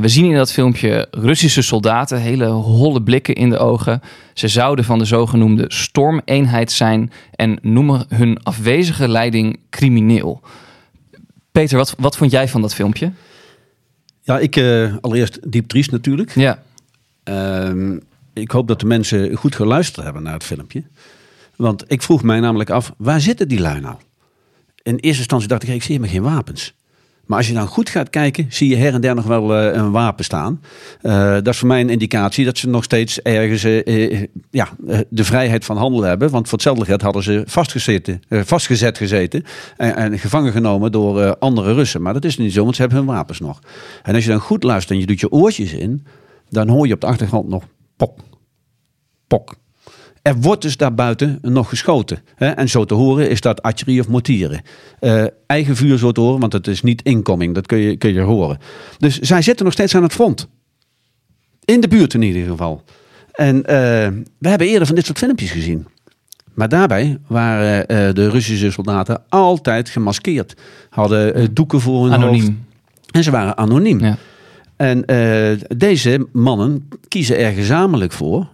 [0.00, 4.02] We zien in dat filmpje Russische soldaten, hele holle blikken in de ogen.
[4.34, 10.40] Ze zouden van de zogenoemde stormeenheid zijn en noemen hun afwezige leiding crimineel.
[11.52, 13.12] Peter, wat, wat vond jij van dat filmpje?
[14.22, 14.56] Ja, ik
[15.00, 16.34] allereerst diep triest natuurlijk.
[16.34, 16.62] Ja,
[17.26, 17.98] Ehm,
[18.36, 20.82] ik hoop dat de mensen goed geluisterd hebben naar het filmpje.
[21.56, 23.96] Want ik vroeg mij namelijk af, waar zitten die lui nou?
[24.82, 26.74] In eerste instantie dacht ik, ik zie helemaal geen wapens.
[27.26, 29.76] Maar als je dan goed gaat kijken, zie je her en der nog wel eh,
[29.76, 30.60] een wapen staan.
[31.00, 34.68] Eh, dat is voor mij een indicatie dat ze nog steeds ergens eh, ja,
[35.08, 36.30] de vrijheid van handel hebben.
[36.30, 39.44] Want voor hetzelfde geld hadden ze vastgezeten, vastgezet gezeten
[39.76, 42.02] en, en gevangen genomen door andere Russen.
[42.02, 43.60] Maar dat is niet zo, want ze hebben hun wapens nog.
[44.02, 46.06] En als je dan goed luistert en je doet je oortjes in,
[46.48, 47.64] dan hoor je op de achtergrond nog
[47.96, 48.18] pok,
[49.26, 49.54] pok.
[50.26, 52.18] Er wordt dus daarbuiten nog geschoten.
[52.34, 52.48] Hè?
[52.48, 54.62] En zo te horen is dat artillerie of mortieren.
[54.98, 57.54] Eh, eigen vuur zo te horen, want het is niet incoming.
[57.54, 58.58] Dat kun je, kun je horen.
[58.98, 60.48] Dus zij zitten nog steeds aan het front.
[61.64, 62.82] In de buurt in ieder geval.
[63.32, 63.76] En eh,
[64.38, 65.86] we hebben eerder van dit soort filmpjes gezien.
[66.54, 70.54] Maar daarbij waren eh, de Russische soldaten altijd gemaskeerd.
[70.90, 72.24] Hadden doeken voor hun hoofd.
[72.24, 72.66] anoniem.
[73.10, 74.00] En ze waren anoniem.
[74.00, 74.16] Ja.
[74.76, 78.46] En eh, deze mannen kiezen er gezamenlijk voor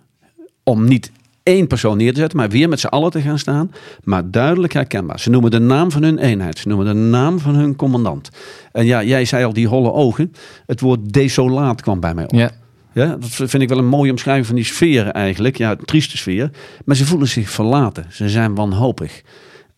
[0.63, 1.11] om niet
[1.43, 3.73] één persoon neer te zetten, maar weer met z'n allen te gaan staan,
[4.05, 5.21] maar duidelijk herkenbaar.
[5.21, 8.31] Ze noemen de naam van hun eenheid, ze noemen de naam van hun commandant.
[8.73, 10.33] En ja, jij zei al die holle ogen.
[10.67, 12.33] Het woord desolaat kwam bij mij op.
[12.33, 12.51] Ja.
[12.95, 15.57] Ja, dat vind ik wel een mooie omschrijving van die sfeer eigenlijk.
[15.57, 16.51] Ja, een trieste sfeer.
[16.85, 18.07] Maar ze voelen zich verlaten.
[18.11, 19.23] Ze zijn wanhopig.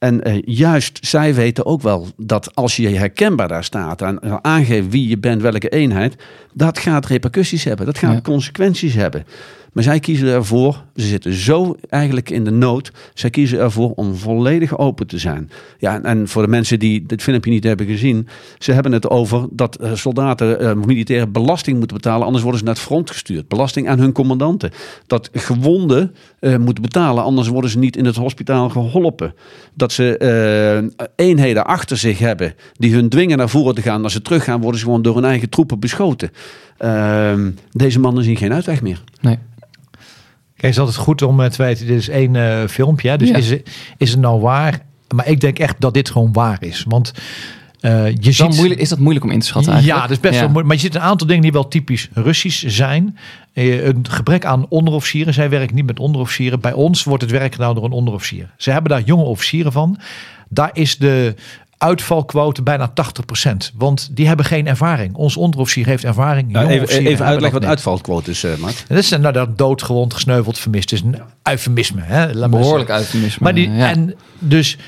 [0.04, 4.88] En eh, juist zij weten ook wel dat als je herkenbaar daar staat en aangeeft
[4.90, 6.16] wie je bent, welke eenheid,
[6.52, 7.86] dat gaat repercussies hebben.
[7.86, 8.20] Dat gaat Ja.
[8.20, 9.24] consequenties hebben.
[9.74, 14.14] Maar zij kiezen ervoor, ze zitten zo eigenlijk in de nood, zij kiezen ervoor om
[14.14, 15.50] volledig open te zijn.
[15.78, 19.46] Ja, en, voor de mensen die dit filmpje niet hebben gezien, ze hebben het over
[19.50, 23.48] dat eh, soldaten, eh, militairen belasting moeten betalen, anders worden ze naar het front gestuurd.
[23.48, 24.70] Belasting aan hun commandanten.
[25.06, 29.34] Dat gewonden eh, moeten betalen, anders worden ze niet in het hospitaal geholpen.
[29.74, 30.12] Dat ze
[31.16, 34.02] eenheden achter zich hebben die hun dwingen naar voren te gaan.
[34.02, 36.30] Als ze teruggaan, worden ze gewoon door hun eigen troepen beschoten.
[36.78, 39.02] Ehm, deze mannen zien geen uitweg meer.
[39.20, 39.38] Nee.
[40.66, 43.08] Het is altijd goed om eh, te weten, dit is één eh, filmpje.
[43.08, 43.16] Hè?
[43.16, 43.36] Dus Ja.
[43.36, 44.80] is, het- is het nou waar?
[45.14, 46.84] Maar ik denk echt dat dit gewoon waar is.
[46.88, 47.12] Want
[47.80, 48.56] eh, je Is, ziet...
[48.56, 50.08] moeilijk, is dat moeilijk om in te schatten Ja, eigenlijk?
[50.08, 50.40] dat is best Ja.
[50.40, 50.66] wel moeilijk.
[50.66, 53.18] Maar je ziet een aantal dingen die wel typisch Russisch zijn.
[53.52, 55.34] Een gebrek aan onderofficieren.
[55.34, 56.60] Zij werken niet met onderofficieren.
[56.60, 58.50] Bij ons wordt het werk gedaan door een onderofficier.
[58.56, 59.98] Ze hebben daar jonge officieren van.
[60.48, 61.34] Daar is de
[61.78, 63.50] uitvalquote bijna 80%.
[63.74, 65.14] Want die hebben geen ervaring.
[65.14, 66.52] Ons onderofficier heeft ervaring.
[66.52, 68.84] Ja, jonge even even uitleggen wat uitvalquote is, eh Mart.
[68.88, 70.90] En Dat is nou, dat doodgewond, gesneuveld, vermist.
[70.90, 72.00] Het is een eufemisme.
[72.02, 72.48] Hè?
[72.48, 73.42] Behoorlijk eufemisme.
[73.42, 73.90] Maar die, ja.
[73.90, 74.78] en dus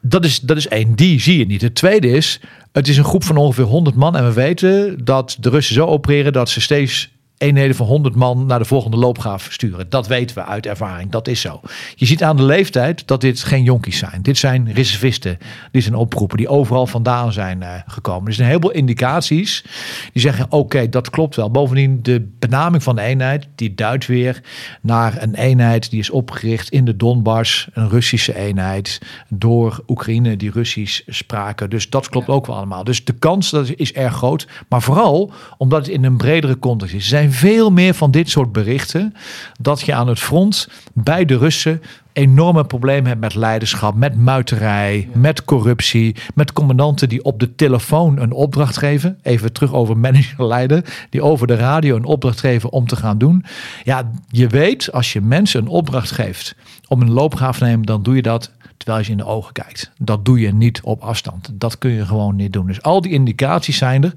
[0.00, 1.62] dat is, dat is één, die zie je niet.
[1.62, 2.40] Het tweede is,
[2.72, 4.16] het is een groep van ongeveer 100 man.
[4.16, 8.46] En we weten dat de Russen zo opereren dat ze steeds eenheden van 100 man
[8.46, 9.90] naar de volgende loopgraaf sturen.
[9.90, 11.10] Dat weten we uit ervaring.
[11.10, 11.60] Dat is zo.
[11.94, 14.22] Je ziet aan de leeftijd dat dit geen jonkies zijn.
[14.22, 15.38] Dit zijn reservisten.
[15.70, 18.26] Dit zijn oproepen die overal vandaan zijn eh, gekomen.
[18.26, 19.64] Er zijn een heleboel indicaties
[20.12, 21.50] die zeggen: oké, dat klopt wel.
[21.50, 24.40] Bovendien, de benaming van de eenheid die duidt weer
[24.80, 30.50] naar een eenheid die is opgericht in de Donbass, een Russische eenheid door Oekraïne die
[30.50, 31.70] Russisch spraken.
[31.70, 32.84] Dus dat klopt ook wel allemaal.
[32.84, 36.94] Dus de kans dat is erg groot, maar vooral omdat het in een bredere context
[36.94, 37.02] is.
[37.02, 39.14] Er zijn veel meer van dit soort berichten
[39.60, 41.82] dat je aan het front bij de Russen
[42.14, 48.18] enorme problemen hebt met leiderschap, met muiterij, met corruptie, met commandanten die op de telefoon
[48.18, 49.18] een opdracht geven.
[49.22, 53.18] Even terug over manager leiden, die over de radio een opdracht geven om te gaan
[53.18, 53.44] doen.
[53.82, 56.54] Ja, je weet als je mensen een opdracht geeft
[56.88, 58.50] om een loopgraaf te nemen, dan doe je dat
[58.84, 59.90] terwijl je in de ogen kijkt.
[59.98, 61.50] Dat doe je niet op afstand.
[61.52, 62.66] Dat kun je gewoon niet doen.
[62.66, 64.12] Dus al die indicaties zijn er.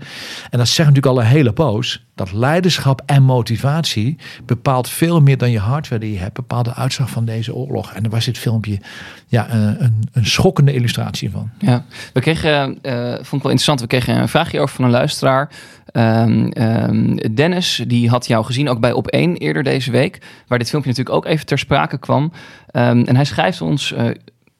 [0.50, 2.06] En dat zegt natuurlijk al een hele poos.
[2.16, 6.34] Dat leiderschap en motivatie bepaalt veel meer dan je hardware die je hebt.
[6.34, 7.94] Bepaalt de uitslag van deze oorlog.
[7.94, 8.80] En er was dit filmpje
[9.28, 11.50] ja, een, een, een schokkende illustratie van.
[11.60, 14.92] Ja, we kregen, eh, vond ik wel interessant, we kregen een vraagje over van een
[14.92, 15.50] luisteraar.
[15.92, 20.60] Ehm, ehm, Dennis, die had jou gezien ook bij Op 1 eerder deze week, waar
[20.60, 22.32] dit filmpje natuurlijk ook even ter sprake kwam.
[22.68, 24.06] Ehm, en hij schrijft ons, eh,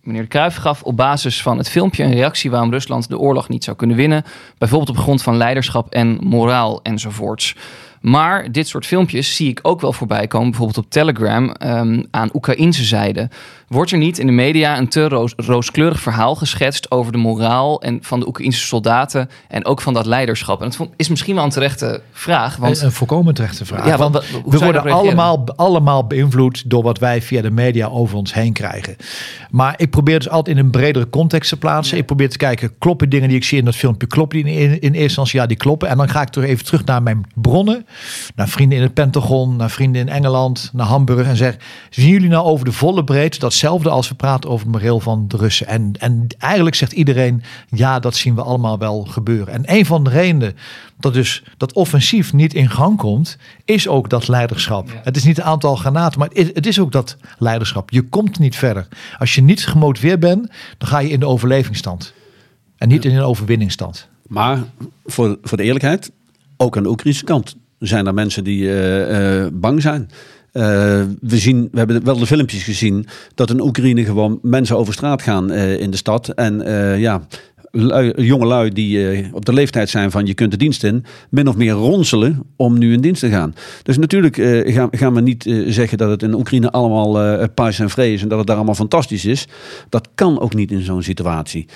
[0.08, 3.64] meneer Kruijf gaf op basis van het filmpje een reactie waarom Rusland de oorlog niet
[3.64, 4.24] zou kunnen winnen.
[4.58, 7.56] Bijvoorbeeld op grond van leiderschap en moraal enzovoorts.
[8.02, 12.30] Maar dit soort filmpjes zie ik ook wel voorbij komen, bijvoorbeeld op Telegram, ehm, aan
[12.34, 13.30] Oekraïnse zijde.
[13.68, 17.82] Wordt er niet in de media een te roos- rooskleurig verhaal geschetst over de moraal
[17.82, 20.62] en van de Oekraïnse soldaten en ook van dat leiderschap?
[20.62, 23.86] En dat is misschien wel een terechte vraag, want een, een volkomen terechte vraag.
[23.86, 28.34] Ja, Want we worden allemaal, allemaal beïnvloed door wat wij via de media over ons
[28.34, 28.96] heen krijgen.
[29.50, 31.98] Maar ik probeer dus altijd in een bredere context te plaatsen.
[31.98, 34.62] Ik probeer te kijken, kloppen dingen die ik zie in dat filmpje, kloppen die in,
[34.62, 35.40] in eerste instantie?
[35.40, 35.90] Ja, die kloppen.
[35.90, 37.86] En dan ga ik toch even terug naar mijn bronnen.
[38.36, 41.28] Naar vrienden in het Pentagon, naar vrienden in Engeland, naar Hamburg.
[41.28, 41.58] En zeg,
[41.90, 45.28] zien jullie nou over de volle breedte datzelfde als we praten over het moreel van
[45.28, 45.68] de Russen?
[45.68, 49.54] En, en eigenlijk zegt iedereen, ja, dat zien we allemaal wel gebeuren.
[49.54, 50.56] En een van de redenen
[51.00, 54.90] dat dus dat offensief niet in gang komt, is ook dat leiderschap.
[55.04, 57.90] Het is niet het aantal granaten, maar het is, ook dat leiderschap.
[57.90, 58.88] Je komt niet verder.
[59.18, 62.14] Als je niet gemotiveerd bent, dan ga je in de overlevingsstand.
[62.78, 64.08] En niet in een overwinningsstand.
[64.28, 64.64] Maar
[65.06, 66.12] voor, voor de eerlijkheid,
[66.58, 70.10] ook aan de Oekraïnse kant zijn er mensen die eh, eh, bang zijn.
[70.52, 70.64] Eh,
[71.22, 75.22] we, zien, we hebben wel de filmpjes gezien dat in Oekraïne gewoon mensen over straat
[75.22, 76.30] gaan in de stad.
[76.30, 76.64] En
[77.00, 77.22] ja,
[78.16, 81.56] jonge lui die op de leeftijd zijn van je kunt de dienst in, min of
[81.56, 83.56] meer ronselen om nu in dienst te gaan.
[83.84, 84.36] Dus natuurlijk
[84.74, 88.28] gaan, gaan we niet zeggen dat het in Oekraïne allemaal pais en vrede is en
[88.28, 89.48] dat het daar allemaal fantastisch is.
[89.90, 91.68] Dat kan ook niet in zo'n situatie.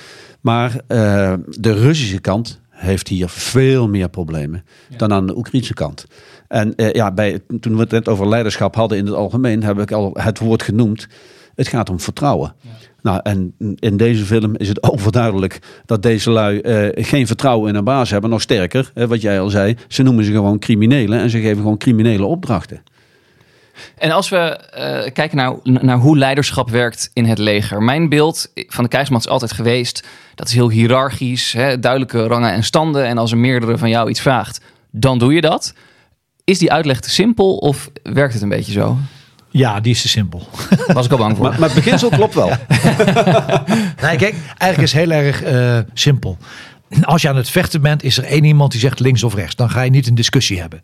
[0.41, 4.63] Maar de Russische kant heeft hier veel meer problemen
[4.97, 6.05] dan aan de Oekraïnse kant.
[6.47, 9.79] En eh, ja, bij, toen we het net over leiderschap hadden in het algemeen, heb
[9.79, 11.07] ik al het woord genoemd.
[11.55, 12.55] Het gaat om vertrouwen.
[13.01, 17.75] Nou, en in deze film is het overduidelijk dat deze lui eh, geen vertrouwen in
[17.75, 18.29] een baas hebben.
[18.29, 21.77] Nog sterker, wat jij al zei, ze noemen ze gewoon criminelen en ze geven gewoon
[21.77, 22.83] criminele opdrachten.
[23.97, 27.83] En als we eh, kijken naar, naar hoe leiderschap werkt in het leger.
[27.83, 30.07] Mijn beeld van de krijgsmacht is altijd geweest...
[30.35, 33.05] dat is heel hiërarchisch, hè, duidelijke rangen en standen.
[33.05, 35.73] En als er meerdere van jou iets vraagt, dan doe je dat.
[36.43, 38.97] Is die uitleg te simpel of werkt het een beetje zo?
[39.49, 40.47] Ja, die is te simpel.
[40.93, 41.49] Was ik al bang voor.
[41.49, 42.49] Maar, maar het beginsel klopt wel.
[44.01, 46.37] Nee, kijk, eigenlijk is het heel erg eh, simpel.
[47.01, 49.55] Als je aan het vechten bent, is er één iemand die zegt links of rechts.
[49.55, 50.81] Dan ga je niet een discussie hebben.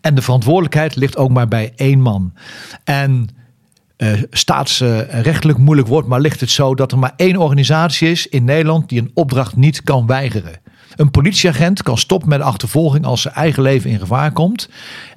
[0.00, 2.32] En de verantwoordelijkheid ligt ook maar bij één man.
[2.84, 3.28] En
[4.00, 8.44] eh, staatsrechtelijk moeilijk wordt, maar ligt het zo dat er maar één organisatie is in
[8.44, 10.60] Nederland die een opdracht niet kan weigeren.
[10.96, 14.68] Een politieagent kan stoppen met achtervolging als zijn eigen leven in gevaar komt.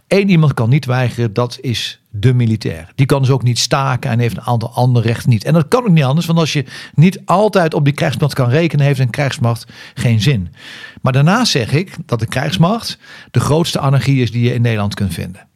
[0.08, 2.92] Eén iemand kan niet weigeren, dat is de militair.
[2.96, 5.44] Die kan dus ook niet staken en heeft een aantal andere rechten niet.
[5.44, 8.50] En dat kan ook niet anders, want als je niet altijd op die krijgsmacht kan
[8.50, 10.54] rekenen, heeft een krijgsmacht geen zin.
[11.02, 12.98] Maar daarnaast zeg ik dat de krijgsmacht
[13.32, 15.48] de grootste anarchie is die je in Nederland kunt vinden.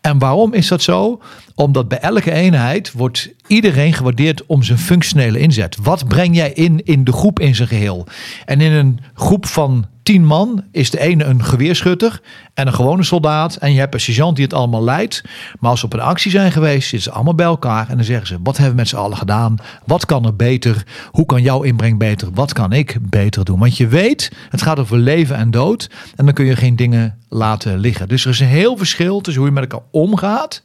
[0.00, 1.20] En waarom is dat zo?
[1.56, 5.76] Omdat bij elke eenheid wordt iedereen gewaardeerd om zijn functionele inzet.
[5.82, 8.06] Wat breng jij in in de groep in zijn geheel?
[8.44, 12.20] En in een groep van tien man is de ene een geweerschutter
[12.54, 13.56] en een gewone soldaat.
[13.56, 15.22] En je hebt een sergeant die het allemaal leidt.
[15.60, 17.88] Maar als ze op een actie zijn geweest, zitten ze allemaal bij elkaar.
[17.88, 19.56] En dan zeggen ze, wat hebben we met z'n allen gedaan?
[19.84, 20.86] Wat kan er beter?
[21.10, 22.28] Hoe kan jouw inbreng beter?
[22.34, 23.58] Wat kan ik beter doen?
[23.58, 25.90] Want je weet, het gaat over leven en dood.
[26.16, 28.08] En dan kun je geen dingen laten liggen.
[28.08, 30.62] Dus er is een heel verschil tussen hoe je met elkaar omgaat.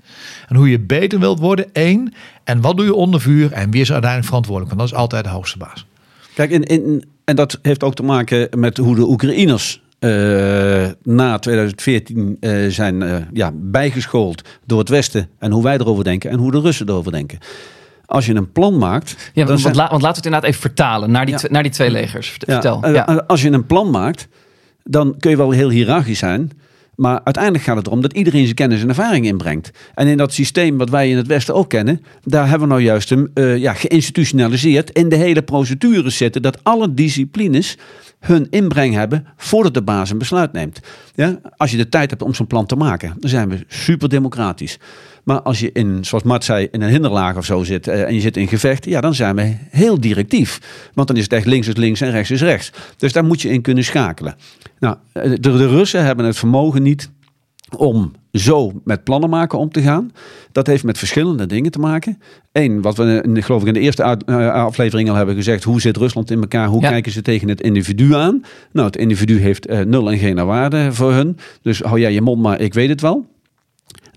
[0.47, 2.13] En hoe je beter wilt worden, één.
[2.43, 3.51] En wat doe je onder vuur?
[3.51, 4.75] En wie is er uiteindelijk verantwoordelijk?
[4.75, 5.85] Want dat is altijd de hoogste baas.
[6.33, 10.09] Kijk, in, in, en dat heeft ook te maken met hoe de Oekraïners eh,
[11.03, 15.29] na 2014 eh, zijn eh, ja, bijgeschoold door het Westen.
[15.39, 17.37] En hoe wij erover denken en hoe de Russen erover denken.
[18.05, 19.15] Als je een plan maakt.
[19.17, 21.39] Ja, dan want, zijn- la- want laten we het inderdaad even vertalen naar die, Ja.
[21.39, 22.29] tw- naar die twee legers.
[22.39, 22.87] Vertel.
[22.91, 23.23] Ja.
[23.27, 24.27] Als je een plan maakt,
[24.83, 26.51] dan kun je wel heel hiërarchisch zijn.
[27.01, 29.71] Maar uiteindelijk gaat het erom dat iedereen zijn kennis en ervaring inbrengt.
[29.93, 32.85] En in dat systeem wat wij in het Westen ook kennen, daar hebben we nou
[32.85, 34.91] juist hem eh, ja, geïnstitutionaliseerd.
[34.91, 37.77] In de hele procedures zitten dat alle disciplines
[38.19, 40.79] hun inbreng hebben voordat de baas een besluit neemt.
[41.15, 41.39] Ja?
[41.57, 44.77] Als je de tijd hebt om zo'n plan te maken, dan zijn we super democratisch.
[45.23, 48.13] Maar als je in, zoals Mart zei, in een hinderlaag of zo zit eh, en
[48.13, 50.59] je zit in gevecht, ja, dan zijn we heel directief.
[50.93, 52.71] Want dan is het echt links is links en rechts is rechts.
[52.97, 54.35] Dus daar moet je in kunnen schakelen.
[54.79, 57.09] Nou, eh, de, de Russen hebben het vermogen niet
[57.77, 60.11] om zo met plannen maken om te gaan.
[60.51, 62.17] Dat heeft met verschillende dingen te maken.
[62.51, 65.63] Eén, wat we in, geloof ik in de eerste eh, aflevering al hebben gezegd.
[65.63, 66.67] Hoe zit Rusland in elkaar?
[66.67, 66.89] Hoe Ja.
[66.89, 68.43] kijken ze tegen het individu aan?
[68.71, 71.37] Nou, het individu heeft nul en geen waarde voor hun.
[71.61, 73.29] Dus hou jij je mond maar, ik weet het wel.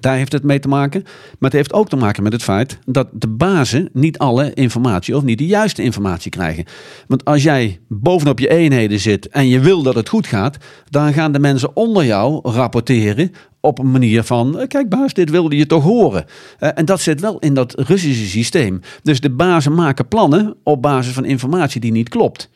[0.05, 1.03] Daar heeft het mee te maken.
[1.03, 5.17] Maar het heeft ook te maken met het feit dat de bazen niet alle informatie
[5.17, 6.65] of niet de juiste informatie krijgen.
[7.07, 10.57] Want als jij bovenop je eenheden zit en je wil dat het goed gaat,
[10.89, 15.31] dan gaan de mensen onder jou rapporteren op een manier van, eh, kijk baas, dit
[15.31, 16.25] wilde je toch horen.
[16.59, 18.81] Eh, en dat zit wel in dat Russische systeem.
[19.03, 22.51] Dus de bazen maken plannen op basis van informatie die niet klopt.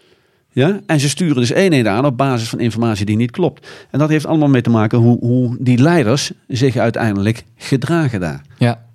[0.50, 0.80] Ja?
[0.86, 3.68] En ze sturen dus eenheden aan op basis van informatie die niet klopt.
[3.90, 8.42] En dat heeft allemaal mee te maken hoe, hoe die leiders zich uiteindelijk gedragen daar.
[8.58, 8.86] Ja.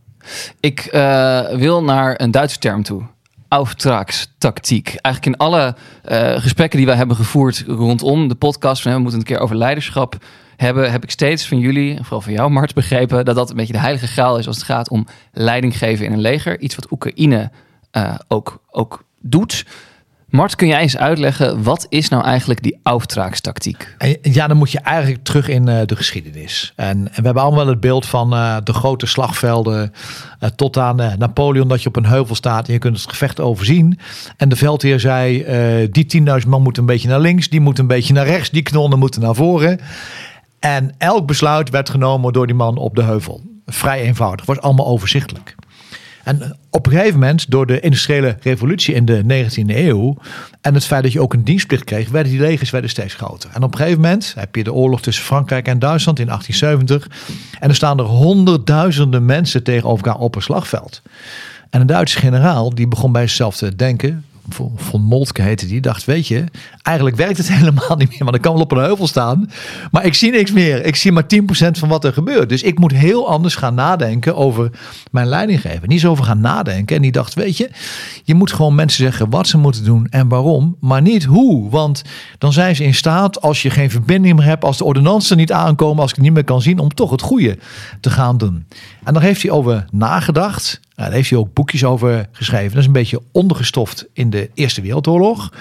[0.59, 3.01] Ik eh, wil naar een Duitse term toe.
[3.47, 4.87] Auftragstactiek.
[4.87, 9.19] Eigenlijk in alle eh, gesprekken die wij hebben gevoerd rondom de podcast, van, we moeten
[9.19, 10.17] een keer over leiderschap
[10.55, 13.55] hebben, heb ik steeds van jullie, en vooral van jou Mart, begrepen dat dat een
[13.55, 16.59] beetje de heilige graal is als het gaat om leiding geven in een leger.
[16.59, 17.51] Iets wat Oekraïne
[17.91, 19.65] eh, ook, ook doet.
[20.35, 23.95] Mart, kun jij eens uitleggen, wat is nou eigenlijk die Auftragstactiek?
[23.97, 26.73] En ja, dan moet je eigenlijk terug in eh, de geschiedenis.
[26.75, 29.93] En, we hebben allemaal het beeld van eh, de grote slagvelden
[30.39, 33.39] eh, tot aan Napoleon, dat je op een heuvel staat en je kunt het gevecht
[33.39, 33.99] overzien.
[34.37, 35.45] En de veldheer zei,
[35.91, 38.63] die 10.000 man moeten een beetje naar links, die moeten een beetje naar rechts, die
[38.63, 39.79] knonnen moeten naar voren.
[40.59, 43.41] En elk besluit werd genomen door die man op de heuvel.
[43.65, 45.55] Vrij eenvoudig, was allemaal overzichtelijk.
[46.23, 50.17] En op een gegeven moment, door de industriële revolutie in de 19e eeuw
[50.61, 53.49] en het feit dat je ook een dienstplicht kreeg, werden die legers werden steeds groter.
[53.53, 57.57] En op een gegeven moment heb je de oorlog tussen Frankrijk en Duitsland in 1870.
[57.59, 61.01] En er staan er honderdduizenden mensen tegenover elkaar op een slagveld.
[61.69, 64.25] En een Duitse generaal die begon bij zichzelf te denken.
[64.75, 66.43] Von Moltke heette die, dacht, weet je,
[66.81, 69.49] eigenlijk werkt het helemaal niet meer, want ik kan wel op een heuvel staan,
[69.91, 70.85] maar ik zie niks meer.
[70.85, 71.27] Ik zie maar 10%
[71.71, 72.49] van wat er gebeurt.
[72.49, 74.69] Dus ik moet heel anders gaan nadenken over
[75.11, 75.87] mijn leidinggever.
[75.87, 76.95] Niet zo over gaan nadenken.
[76.95, 77.69] En die dacht, weet je,
[78.23, 81.69] je moet gewoon mensen zeggen wat ze moeten doen en waarom, maar niet hoe.
[81.69, 82.01] Want
[82.37, 85.51] dan zijn ze in staat, als je geen verbinding meer hebt, als de ordonnansen niet
[85.51, 87.57] aankomen, als ik het niet meer kan zien, om toch het goede
[87.99, 88.65] te gaan doen.
[89.03, 90.79] En daar heeft hij over nagedacht.
[90.95, 92.69] Nou, daar heeft hij ook boekjes over geschreven.
[92.69, 95.51] Dat is een beetje ondergestoft in de Eerste Wereldoorlog.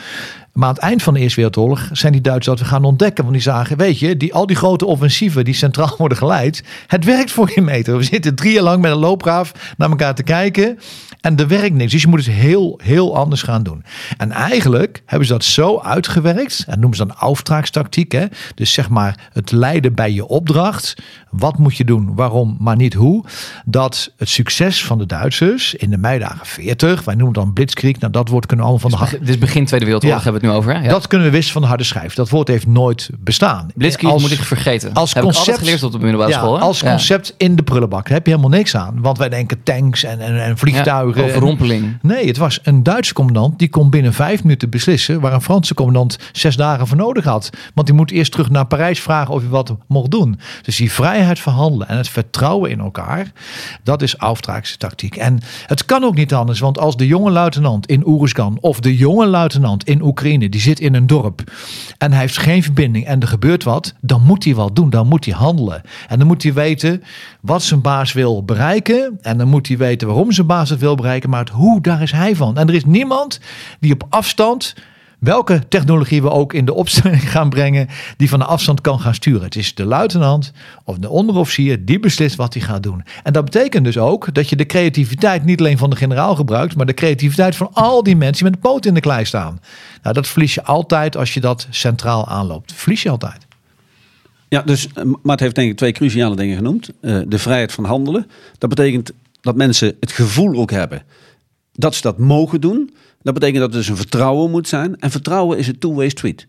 [0.53, 3.25] Maar aan het eind van de Eerste Wereldoorlog zijn die Duitsers dat we gaan ontdekken.
[3.25, 6.65] Want die zagen, weet je, die, al die grote offensieven die centraal worden geleid.
[6.87, 7.97] Het werkt voor geen meter.
[7.97, 10.79] We zitten drie jaar lang met een loopgraaf naar elkaar te kijken.
[11.23, 11.93] En er werkt niks.
[11.93, 13.85] Dus je moet het heel, heel anders gaan doen.
[14.17, 16.65] En eigenlijk hebben ze dat zo uitgewerkt.
[16.69, 18.13] En noemen ze dan auftraagstactiek.
[18.13, 18.25] Hè?
[18.55, 20.95] Dus zeg maar het leiden bij je opdracht.
[21.31, 23.25] Wat moet je doen, waarom, maar niet hoe.
[23.65, 27.05] Dat het succes van de Duitsers in de meidagen 40.
[27.05, 27.99] Wij noemen het dan Blitzkrieg.
[27.99, 30.25] Nou, dat woord kunnen we allemaal van de Dit is begin Tweede Wereldoorlog, Ja.
[30.25, 30.81] hebben we het nu over.
[30.81, 30.85] Hè?
[30.87, 30.93] Ja.
[30.93, 32.15] Dat kunnen we wisten van de harde schijf.
[32.15, 33.71] Dat woord heeft nooit bestaan.
[33.75, 34.93] Blitzkrieg Als- moet ik vergeten.
[34.93, 36.55] als heb concept- altijd geleerd op de middelbare ja, school.
[36.55, 36.61] hè?
[36.61, 38.05] als concept in de prullenbak.
[38.05, 39.01] Daar heb je helemaal niks aan.
[39.01, 41.99] Want wij denken tanks en, en, en vliegtuigen Overrompeling.
[42.03, 45.75] Nee, het was een Duitse commandant die kon binnen vijf minuten beslissen waar een Franse
[45.75, 47.51] commandant zes dagen voor nodig had.
[47.75, 50.39] Want die moet eerst terug naar Parijs vragen of hij wat mocht doen.
[50.63, 53.33] Dus die vrijheid van handelen en het vertrouwen in elkaar,
[53.83, 55.17] dat is Auftraagse tactiek.
[55.17, 58.97] En het kan ook niet anders, want als de jonge luitenant in Oeruzgan of de
[58.97, 61.43] jonge luitenant in Oekraïne, die zit in een dorp
[61.99, 65.07] en hij heeft geen verbinding en er gebeurt wat, dan moet hij wat doen, dan
[65.07, 65.83] moet hij handelen.
[66.09, 67.03] En dan moet hij weten
[67.41, 70.95] wat zijn baas wil bereiken en dan moet hij weten waarom zijn baas het wil
[70.95, 72.59] bereiken, maar het hoe, daar is hij van.
[72.59, 73.41] En er is niemand
[73.81, 74.75] die op afstand
[75.23, 79.15] welke technologie we ook in de opstelling gaan brengen, die van de afstand kan gaan
[79.15, 79.43] sturen.
[79.43, 80.53] Het is de luitenant
[80.85, 83.05] of de onderofficier die beslist wat hij gaat doen.
[83.23, 86.77] En dat betekent dus ook dat je de creativiteit niet alleen van de generaal gebruikt,
[86.77, 89.61] maar de creativiteit van al die mensen die met de poot in de klei staan.
[90.03, 92.73] Nou, dat verlies je altijd als je dat centraal aanloopt.
[92.73, 93.47] Verlies je altijd.
[94.49, 96.91] Ja, dus eh, Maart heeft denk ik twee cruciale dingen genoemd.
[97.01, 98.27] Eh, de vrijheid van handelen.
[98.59, 99.13] Dat betekent
[99.43, 101.03] dat mensen het gevoel ook hebben
[101.73, 102.95] dat ze dat mogen doen.
[103.23, 104.99] Dat betekent dat er dus een vertrouwen moet zijn.
[104.99, 106.47] En vertrouwen is een two-way street.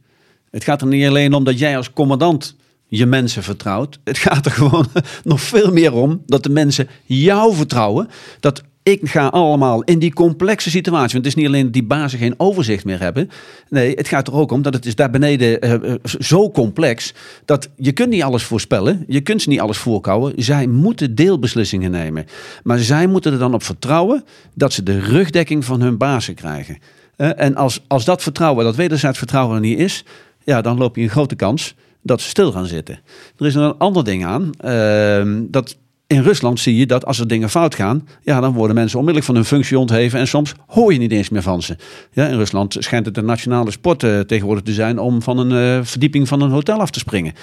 [0.49, 2.55] Het gaat er niet alleen om dat jij als commandant
[2.87, 3.99] je mensen vertrouwt.
[4.03, 4.87] Het gaat er gewoon
[5.23, 8.09] nog veel meer om dat de mensen jou vertrouwen.
[8.39, 11.13] Dat ik ga allemaal in die complexe situatie.
[11.13, 13.29] Want het is niet alleen dat die bazen geen overzicht meer hebben.
[13.69, 17.13] Nee, het gaat er ook om dat het is daar beneden uh, zo complex.
[17.45, 19.03] dat je kunt niet alles voorspellen.
[19.07, 20.33] Je kunt ze niet alles voorkouwen.
[20.35, 22.25] Zij moeten deelbeslissingen nemen.
[22.63, 24.23] Maar zij moeten er dan op vertrouwen
[24.53, 26.77] dat ze de rugdekking van hun bazen krijgen.
[27.17, 30.03] Uh, en als, als dat vertrouwen, dat wederzijds vertrouwen er niet is.
[30.43, 32.99] ja, dan loop je een grote kans dat ze stil gaan zitten.
[33.37, 34.49] Er is nog een ander ding aan.
[34.65, 35.77] Uh, dat
[36.13, 39.31] in Rusland zie je dat als er dingen fout gaan, ja, dan worden mensen onmiddellijk
[39.31, 41.77] van hun functie ontheven en soms hoor je niet eens meer van ze.
[42.11, 45.77] Ja, in Rusland schijnt het een nationale sport uh, tegenwoordig te zijn om van een
[45.77, 47.33] uh, verdieping van een hotel af te springen.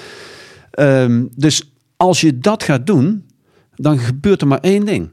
[0.78, 3.24] Um, dus als je dat gaat doen,
[3.74, 5.10] dan gebeurt er maar één ding.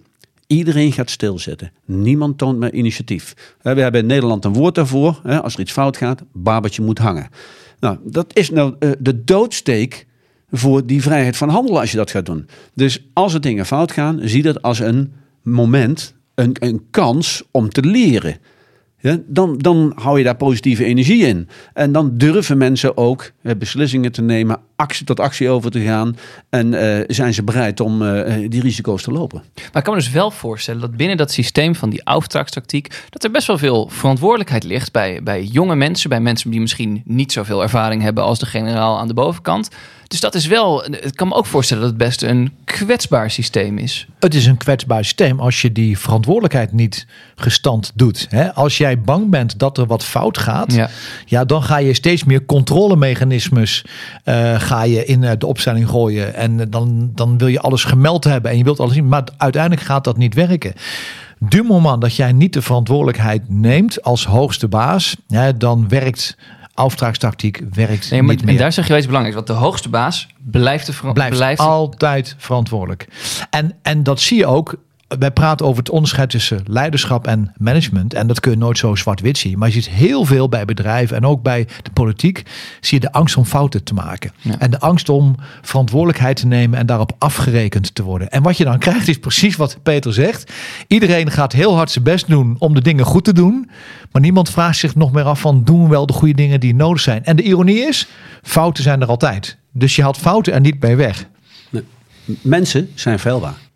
[0.47, 1.71] Iedereen gaat stilzitten.
[1.85, 3.55] Niemand toont meer initiatief.
[3.61, 5.21] We hebben in Nederland een woord daarvoor.
[5.41, 7.29] Als er iets fout gaat, babertje moet hangen.
[7.79, 10.06] Nou, dat is nou de doodsteek
[10.51, 12.47] voor die vrijheid van handelen als je dat gaat doen.
[12.73, 17.69] Dus als er dingen fout gaan, zie dat als een moment, een, een kans om
[17.69, 18.37] te leren.
[18.99, 21.49] Ja, dan, dan hou je daar positieve energie in.
[21.73, 26.17] En dan durven mensen ook eh, beslissingen te nemen, actie tot actie over te gaan.
[26.49, 29.43] En uh, zijn ze bereid om uh, die risico's te lopen.
[29.55, 33.03] Maar ik kan me dus wel voorstellen dat binnen dat systeem van die auftragstactiek...
[33.09, 36.09] dat er best wel veel verantwoordelijkheid ligt bij, bij jonge mensen.
[36.09, 39.69] Bij mensen die misschien niet zoveel ervaring hebben als de generaal aan de bovenkant.
[40.07, 43.77] Dus dat is wel, ik kan me ook voorstellen dat het best een kwetsbaar systeem
[43.77, 44.07] is.
[44.19, 47.05] Het is een kwetsbaar systeem als je die verantwoordelijkheid niet
[47.35, 48.27] gestand doet.
[48.53, 50.89] Als jij bang bent dat er wat fout gaat, ja.
[51.25, 53.85] ja dan ga je steeds meer controlemechanismes
[54.25, 56.33] uh, ga je in de opstelling gooien.
[56.33, 59.07] En dan, dan wil je alles gemeld hebben en je wilt alles zien.
[59.07, 60.73] Maar uiteindelijk gaat dat niet werken.
[61.39, 66.37] Du moment dat jij niet de verantwoordelijkheid neemt als hoogste baas, hè, dan werkt
[66.77, 68.53] auftraagstactiek werkt nee, maar, niet meer.
[68.53, 69.45] En daar zeg je wel iets belangrijks.
[69.45, 73.07] Want de hoogste baas blijft, de blijft altijd verantwoordelijk.
[73.49, 74.75] En, en dat zie je ook
[75.07, 78.13] wij praten over het onderscheid tussen leiderschap en management.
[78.13, 79.57] En dat kun je nooit zo zwart-wit zien.
[79.57, 82.43] Maar je ziet heel veel bij bedrijven en ook bij de politiek.
[82.81, 84.31] Zie je de angst om fouten te maken.
[84.41, 84.59] Ja.
[84.59, 88.29] En de angst om verantwoordelijkheid te nemen en daarop afgerekend te worden.
[88.29, 90.51] En wat je dan krijgt is precies wat Peter zegt.
[90.87, 93.69] Iedereen gaat heel hard zijn best doen om de dingen goed te doen.
[94.11, 96.75] Maar niemand vraagt zich nog meer af van doen we wel de goede dingen die
[96.75, 97.23] nodig zijn.
[97.23, 98.07] En de ironie is,
[98.41, 99.57] fouten zijn er altijd.
[99.71, 101.27] Dus je haalt fouten er niet bij weg.
[102.41, 103.66] Mensen zijn veilbaar.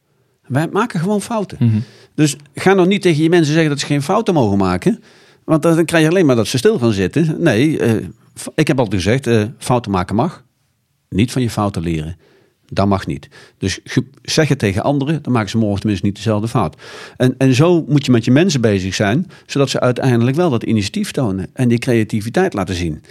[0.51, 1.57] Wij maken gewoon fouten.
[1.59, 1.83] Mm -hmm.
[2.15, 5.03] Dus ga nog niet tegen je mensen zeggen dat ze geen fouten mogen maken.
[5.43, 7.35] Want dan krijg je alleen maar dat ze stil gaan zitten.
[7.39, 8.07] Nee, uh,
[8.55, 10.43] ik heb altijd gezegd, uh, fouten maken mag.
[11.09, 12.17] Niet van je fouten leren.
[12.67, 13.27] Dat mag niet.
[13.57, 13.79] Dus
[14.21, 16.75] zeg het tegen anderen, dan maken ze morgen tenminste niet dezelfde fout.
[17.17, 20.63] En, en zo moet je met je mensen bezig zijn, zodat ze uiteindelijk wel dat
[20.63, 23.03] initiatief tonen en die creativiteit laten zien.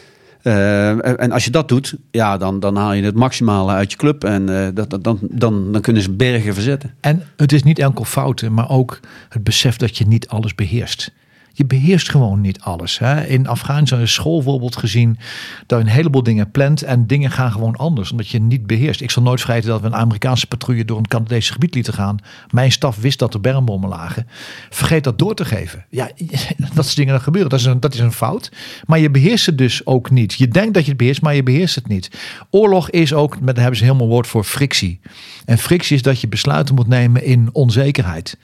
[0.43, 3.97] Uh, en als je dat doet, ja, dan, dan haal je het maximale uit je
[3.97, 4.25] club.
[4.25, 6.95] En dat, dat, dan, dan, dan kunnen ze bergen verzetten.
[7.01, 11.13] En het is niet enkel fouten, maar ook het besef dat je niet alles beheerst.
[11.53, 12.99] Je beheerst gewoon niet alles.
[12.99, 13.27] Hè?
[13.27, 15.19] In Afghanistan is school bijvoorbeeld gezien
[15.67, 19.01] dat je een heleboel dingen plant en dingen gaan gewoon anders, omdat je niet beheerst.
[19.01, 22.19] Ik zal nooit vergeten dat we een Amerikaanse patrouille door een Canadese gebied lieten gaan.
[22.51, 24.27] Mijn staf wist dat er bermbommen lagen.
[24.71, 25.85] Vergeet dat door te geven.
[25.91, 26.11] Ja,
[26.75, 27.51] dat soort dingen gebeuren.
[27.51, 28.53] Dat is, een, dat is een fout.
[28.87, 30.35] Maar je beheerst het dus ook niet.
[30.35, 32.11] Je denkt dat je het beheerst, maar je beheerst het niet.
[32.51, 35.01] Oorlog is ook, met daar hebben ze helemaal woord voor frictie.
[35.45, 38.37] En frictie is dat je besluiten moet nemen in onzekerheid.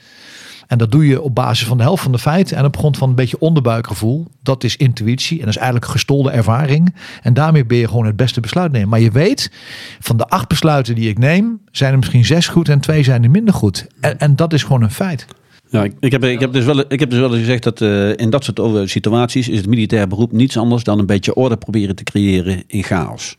[0.67, 2.97] En dat doe je op basis van de helft van de feiten en op grond
[2.97, 4.25] van een beetje onderbuikgevoel.
[4.43, 6.95] Dat is intuïtie en dat is eigenlijk gestolde ervaring.
[7.21, 8.89] En daarmee ben je gewoon het beste besluit nemen.
[8.89, 9.51] Maar je weet,
[9.99, 13.23] van de acht besluiten die ik neem, zijn er misschien zes goed en twee zijn
[13.23, 13.87] er minder goed.
[13.99, 15.25] En, en dat is gewoon een feit.
[15.69, 18.17] Ja, ik, ik, heb, ik, heb dus wel, ik heb dus wel gezegd dat eh,
[18.17, 21.95] in dat soort situaties is het militair beroep niets anders dan een beetje orde proberen
[21.95, 23.37] te creëren in chaos.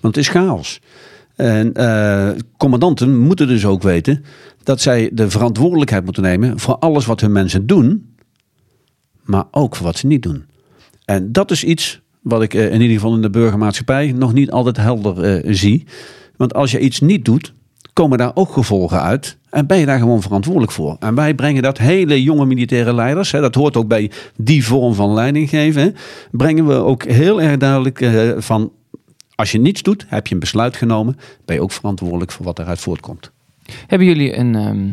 [0.00, 0.80] Want het is chaos.
[1.36, 4.24] En eh, commandanten moeten dus ook weten
[4.66, 8.14] dat zij de verantwoordelijkheid moeten nemen voor alles wat hun mensen doen,
[9.22, 10.44] maar ook voor wat ze niet doen.
[11.04, 14.50] En dat is iets wat ik eh, in ieder geval in de burgermaatschappij nog niet
[14.50, 15.86] altijd helder eh, zie.
[16.36, 17.52] Want als je iets niet doet,
[17.92, 19.36] komen daar ook gevolgen uit.
[19.50, 20.96] En ben je daar gewoon verantwoordelijk voor.
[20.98, 24.94] En wij brengen dat hele jonge militaire leiders, hè, dat hoort ook bij die vorm
[24.94, 25.90] van leiding geven, hè,
[26.30, 28.72] brengen we ook heel erg duidelijk eh, van,
[29.34, 32.58] als je niets doet, heb je een besluit genomen, ben je ook verantwoordelijk voor wat
[32.58, 33.34] eruit voortkomt.
[33.86, 34.54] Hebben jullie een.
[34.54, 34.88] ehm,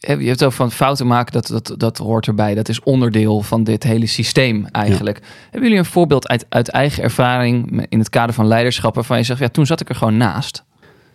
[0.00, 2.54] heb- je hebt ook van fouten maken, dat, dat, dat hoort erbij.
[2.54, 5.20] Dat is onderdeel van dit hele systeem eigenlijk.
[5.42, 9.22] Hebben jullie een voorbeeld uit, uit eigen ervaring in het kader van leiderschap waarvan je
[9.24, 10.64] zegt, ja, toen zat ik er gewoon naast?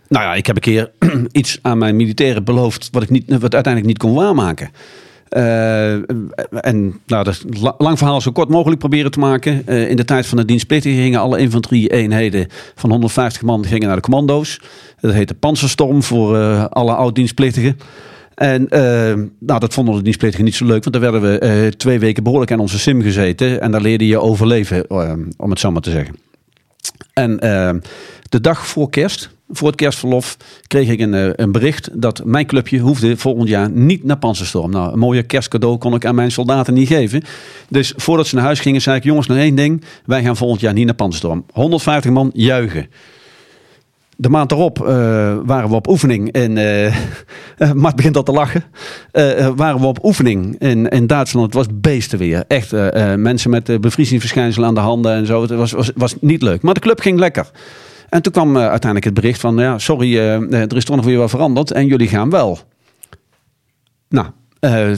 [0.08, 0.92] Nou ja, ik heb een keer
[1.32, 4.70] iets aan mijn militairen beloofd wat ik niet, wat uiteindelijk niet kon waarmaken.
[5.32, 5.94] Eh,
[6.52, 7.44] en nou, dat
[7.78, 9.68] lang verhaal zo kort mogelijk proberen te maken.
[9.68, 13.96] Eh, in de tijd van de dienstplichtigen gingen alle infanterie-eenheden van 150 man gingen naar
[13.96, 14.62] de commando's.
[15.00, 17.78] Dat heette Panzerstorm voor eh, alle oud-dienstplichtigen.
[18.36, 18.68] En
[19.40, 22.52] nou, dat vonden de dienstplichtigen niet zo leuk, want daar werden we twee weken behoorlijk
[22.52, 23.62] aan onze sim gezeten.
[23.62, 24.90] En daar leerde je overleven,
[25.38, 26.16] om het zo maar te zeggen.
[27.14, 27.38] En
[28.30, 30.38] de dag voor kerst, voor het kerstverlof,
[30.68, 34.72] kreeg ik een, eh, een bericht dat mijn clubje hoefde volgend jaar niet naar Panzerstorm.
[34.72, 37.24] Nou, een mooie kerstcadeau kon ik aan mijn soldaten niet geven.
[37.70, 39.84] Dus voordat ze naar huis gingen, zei ik: jongens, nog één ding.
[40.06, 41.46] Wij gaan volgend jaar niet naar Panzerstorm.
[41.54, 42.88] 150 man juichen.
[44.16, 44.86] De maand erop eh,
[45.46, 46.58] waren we op oefening in.
[46.58, 46.86] eh
[47.58, 48.64] eh, Mart begint al te lachen.
[49.56, 51.46] Waren we op oefening in, in Duitsland.
[51.46, 52.44] Het was beestenweer.
[52.48, 52.72] Echt
[53.18, 55.42] mensen met bevriezingsverschijnselen aan de handen en zo.
[55.42, 56.62] Het was, was, was niet leuk.
[56.62, 57.52] Maar de club ging lekker.
[58.12, 60.96] En toen kwam eh, uiteindelijk het bericht van: ja, sorry, eh, eh, er is toch
[60.96, 61.72] nog weer wat veranderd.
[61.72, 62.60] En jullie gaan wel.
[64.10, 64.28] Nou.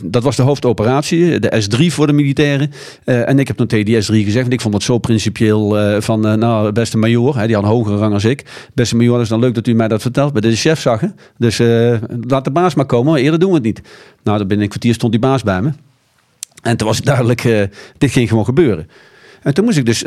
[0.04, 2.72] dat was de hoofdoperatie, de S3 voor de militairen.
[3.04, 6.20] En ik heb nog tegen die S3 gezegd, want ik vond het zo principieel van,
[6.20, 8.70] nou, beste major, hè, die had een hogere rang als ik.
[8.74, 10.34] Beste major, is dan leuk dat u mij dat vertelt.
[10.34, 11.08] Bij de chef zag, hè?
[11.38, 11.58] Dus
[12.28, 13.82] laat de baas maar komen, maar eerder doen we het niet.
[14.24, 15.72] Nou, dan binnen een kwartier stond die baas bij me.
[16.62, 17.42] En toen was het duidelijk,
[17.98, 18.88] dit ging gewoon gebeuren.
[19.42, 20.04] En toen moest ik dus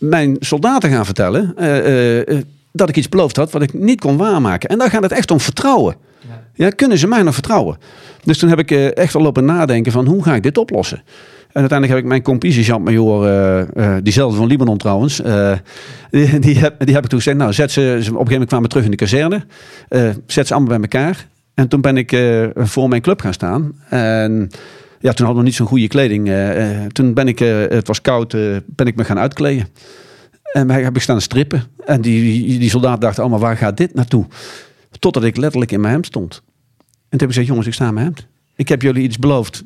[0.00, 2.42] mijn soldaten gaan vertellen eh, eh, eh,
[2.72, 4.68] dat ik iets beloofd had wat ik niet kon waarmaken.
[4.68, 5.96] En daar gaat het echt om vertrouwen.
[6.54, 7.78] Ja, kunnen ze mij nog vertrouwen?
[8.24, 11.02] Dus toen heb ik echt wel lopen nadenken van hoe ga ik dit oplossen?
[11.52, 12.40] En uiteindelijk heb ik mijn
[13.24, 15.16] eh, eh, diezelfde van Libanon trouwens,
[16.10, 18.48] die, die, heb, die heb ik toen gezegd, nou zet ze, op een gegeven moment
[18.48, 19.44] kwamen we terug in de kazerne,
[20.26, 21.26] zet ze allemaal bij elkaar.
[21.54, 22.16] En toen ben ik
[22.54, 23.72] voor mijn club gaan staan.
[23.88, 24.50] En
[25.00, 26.28] ja, toen hadden we niet zo'n goede kleding.
[26.28, 28.30] eh, eh, toen ben ik, eh, het was koud,
[28.66, 29.68] ben ik me gaan uitkleden.
[30.52, 31.64] En heb ik staan strippen.
[31.84, 34.26] En die, die, soldaten dachten allemaal, waar gaat dit naartoe?
[34.98, 36.34] Totdat ik letterlijk in mijn hemd stond.
[36.34, 38.26] En toen heb ik gezegd, jongens, ik sta in mijn hemd.
[38.56, 39.64] Ik heb jullie iets beloofd.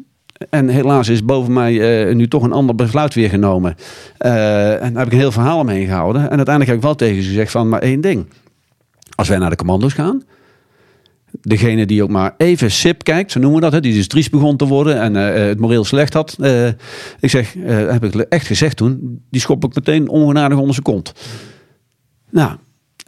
[0.51, 3.77] En helaas is boven mij nu toch een ander besluit weer genomen.
[4.19, 6.23] En daar heb ik een heel verhaal omheen gehouden.
[6.23, 8.27] En uiteindelijk heb ik wel tegen ze gezegd van, maar één ding.
[9.15, 10.23] Als wij naar de commando's gaan,
[11.41, 14.31] degene die ook maar even sip kijkt, zo noemen we dat, hè, die dus triest
[14.31, 16.37] begon te worden en eh, het moreel slecht had.
[16.41, 16.67] eh,
[17.21, 20.85] ik zeg, eh, heb ik echt gezegd toen, die schop ik meteen ongenadig onder zijn
[20.87, 21.13] kont.
[22.31, 22.53] Nou,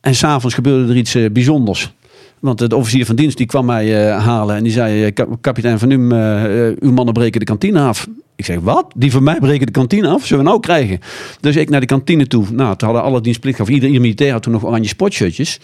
[0.00, 1.94] en s'avonds gebeurde er iets eh, bijzonders.
[2.40, 5.36] Want de officier van dienst die kwam mij eh, halen en die zei, eh, "Kap-
[5.40, 8.06] kapitein Van eh, eh, uw mannen breken de kantine af.
[8.36, 8.86] Ik zeg, wat?
[8.96, 10.26] Die van mij breken de kantine af?
[10.26, 10.98] Zullen we nou krijgen?
[11.40, 12.44] Dus ik naar de kantine toe.
[12.52, 15.60] Nou, toen hadden alle dienstplichtigen, of ieder, ieder militair had toen nog oranje sportshirtjes.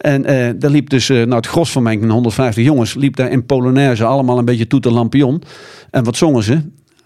[0.00, 3.30] En eh, daar liep dus, eh, nou het gros van mijn 150 jongens, liep daar
[3.30, 5.42] in Polonaise allemaal een beetje toeter lampion.
[5.90, 6.60] En wat zongen ze?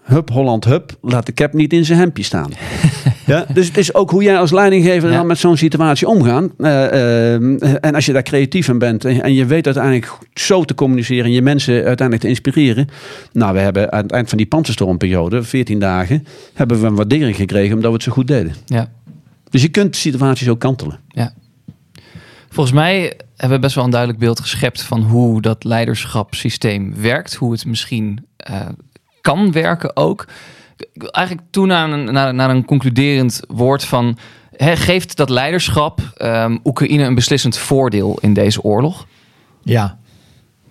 [0.05, 2.51] Hup, Holland, hup, laat de cap niet in zijn hemdje staan.
[3.25, 5.15] ja, dus het is ook hoe jij als leidinggever Ja.
[5.15, 6.51] dan met zo'n situatie omgaan.
[6.57, 7.41] Eh, eh,
[7.81, 11.25] en als je daar creatief in bent en, en je weet uiteindelijk zo te communiceren
[11.25, 12.87] en je mensen uiteindelijk te inspireren.
[13.31, 17.35] Nou, we hebben aan het eind van die panzerstormperiode, 14 dagen, hebben we een waardering
[17.35, 18.53] gekregen omdat we het zo goed deden.
[18.65, 18.89] Ja.
[19.49, 20.99] Dus je kunt situaties ook kantelen.
[22.55, 23.01] Volgens mij
[23.35, 27.33] hebben we best wel een duidelijk beeld geschept van hoe dat leiderschapssysteem werkt.
[27.33, 28.59] Hoe het misschien eh,
[29.21, 30.27] kan werken ook.
[30.97, 34.17] Eigenlijk toe naar een, naar, naar een concluderend woord van...
[34.57, 39.07] Geeft dat leiderschap ehm, Oekraïne een beslissend voordeel in deze oorlog?
[39.63, 39.97] Ja,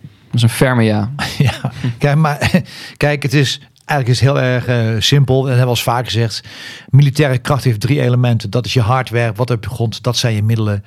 [0.00, 1.10] Dat is een ferme ja.
[1.38, 1.72] ja.
[1.98, 2.62] Kijk, maar,
[2.96, 5.36] kijk, het is eigenlijk is heel erg eh, simpel.
[5.36, 6.44] En dat hebben we al vaak gezegd.
[6.88, 8.50] Militaire kracht heeft drie elementen.
[8.50, 10.84] Dat is je hardware, wat op je grond, dat zijn je middelen.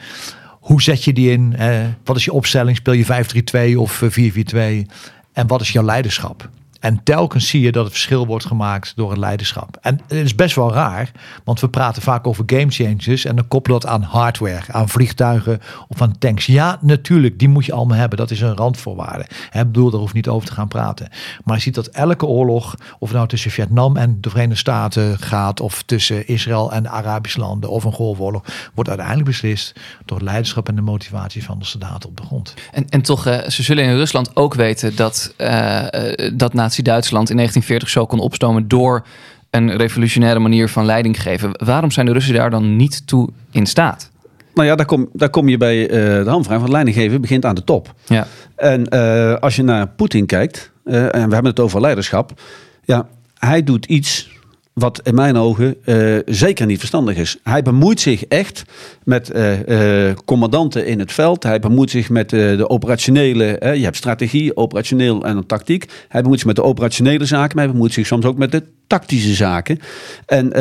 [0.68, 1.56] Hoe zet je die in?
[1.56, 2.78] Eh, wat is je opstelling?
[2.78, 4.88] Speel je 5-3-2 of eh, 4-4-2?
[5.34, 6.50] En wat is jouw leiderschap?
[6.80, 9.78] En telkens zie je dat het verschil wordt gemaakt door het leiderschap.
[9.82, 11.12] En het is best wel raar,
[11.44, 15.60] want we praten vaak over game changers en dan koppelen dat aan hardware, aan vliegtuigen
[15.88, 16.46] of aan tanks.
[16.46, 18.18] Ja, natuurlijk, die moet je allemaal hebben.
[18.18, 19.26] Dat is een randvoorwaarde.
[19.52, 21.10] Ik bedoel, daar hoeft niet over te gaan praten.
[21.44, 25.60] Maar je ziet dat elke oorlog, of nou tussen Vietnam en de Verenigde Staten gaat,
[25.60, 29.74] of tussen Israël en de Arabische landen, of een golfoorlog, wordt uiteindelijk beslist
[30.06, 32.54] door het leiderschap en de motivatie van de soldaten op de grond.
[32.72, 37.30] En, en toch, eh, ze zullen in Rusland ook weten dat, eh, eh, dat Nazi-Duitsland
[37.30, 39.06] in 1940 zo kon opstomen door
[39.50, 41.50] een revolutionaire manier van leiding geven.
[41.66, 44.12] Waarom zijn de Russen daar dan niet toe in staat?
[44.54, 46.60] Nou ja, daar kom, daar kom je bij eh, de handvraag.
[46.60, 47.94] Want leidinggeven begint aan de top.
[48.06, 48.28] Ja.
[48.56, 52.42] En eh, als je naar Poetin kijkt, eh, en we hebben het over leiderschap.
[52.84, 53.08] Ja,
[53.38, 54.30] hij doet iets
[54.78, 57.38] wat in mijn ogen eh, zeker niet verstandig is.
[57.44, 58.64] Hij bemoeit zich echt
[59.04, 61.44] met eh, eh, commandanten in het veld.
[61.44, 63.60] Hij bemoeit zich met de operationele...
[63.76, 65.86] je hebt strategie, operationeel en een tactiek.
[66.08, 67.56] Hij bemoeit zich met de operationele zaken.
[67.56, 69.80] Maar hij bemoeit zich soms ook met de tactische zaken.
[70.26, 70.52] En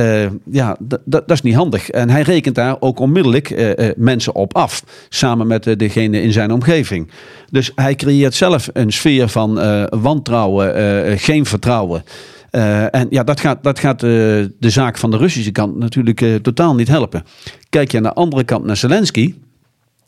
[0.51, 1.91] ja, dat is niet handig.
[1.91, 4.85] En hij rekent daar ook onmiddellijk mensen op af.
[5.09, 7.11] Samen met degene in zijn omgeving.
[7.51, 9.55] Dus hij creëert zelf een sfeer van
[10.01, 12.05] wantrouwen, geen vertrouwen.
[12.57, 16.21] Eh, en ja, dat gaat, dat gaat eh, de zaak van de Russische kant natuurlijk
[16.21, 17.25] eh, totaal niet helpen.
[17.71, 19.35] Kijk je aan de andere kant naar Zelensky,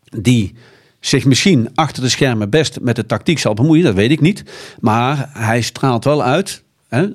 [0.03, 0.53] die
[0.99, 4.43] zich misschien achter de schermen best met de tactiek zal bemoeien, dat weet ik niet.
[4.79, 6.63] Maar hij straalt wel uit,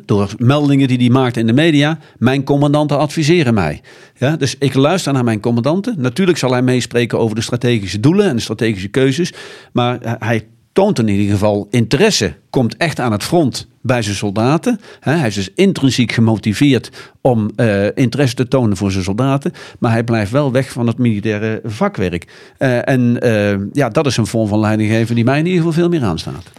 [0.07, 3.81] door meldingen die hij maakt in de media, mijn commandanten adviseren mij.
[4.17, 5.95] Ja, dus ik luister naar mijn commandanten.
[5.99, 9.33] Natuurlijk zal hij meespreken over de strategische doelen en de strategische keuzes,
[9.73, 14.81] maar hij toont in ieder geval interesse, komt echt aan het front bij zijn soldaten.
[15.01, 19.93] Hè, Hij is dus intrinsiek gemotiveerd om eh, interesse te tonen voor zijn soldaten, maar
[19.93, 22.53] hij blijft wel weg van het militaire vakwerk.
[22.59, 25.73] Eh, en eh, ja, dat is een vorm van leidinggeven die mij in ieder geval
[25.73, 26.53] veel meer aanstaat.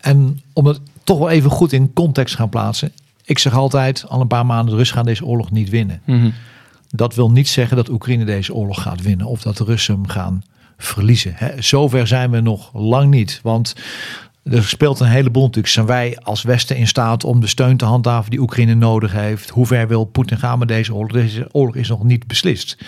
[0.00, 2.92] En om het toch wel even goed in context te gaan plaatsen.
[3.24, 6.00] Ik zeg altijd, al een paar maanden, de Russen gaan deze oorlog niet winnen.
[6.04, 6.30] Mhm.
[6.90, 9.26] Dat wil niet zeggen dat Oekraïne deze oorlog gaat winnen.
[9.26, 10.42] Of dat de Russen hem gaan
[10.76, 11.32] verliezen.
[11.34, 11.62] Hè.
[11.62, 13.40] Zover zijn we nog lang niet.
[13.42, 13.74] Want
[14.44, 15.72] er speelt een heleboel natuurlijk.
[15.72, 19.48] Zijn wij als Westen in staat om de steun te handhaven die Oekraïne nodig heeft?
[19.48, 21.12] Hoe ver wil Poetin gaan met deze oorlog?
[21.12, 22.78] Deze oorlog is nog niet beslist.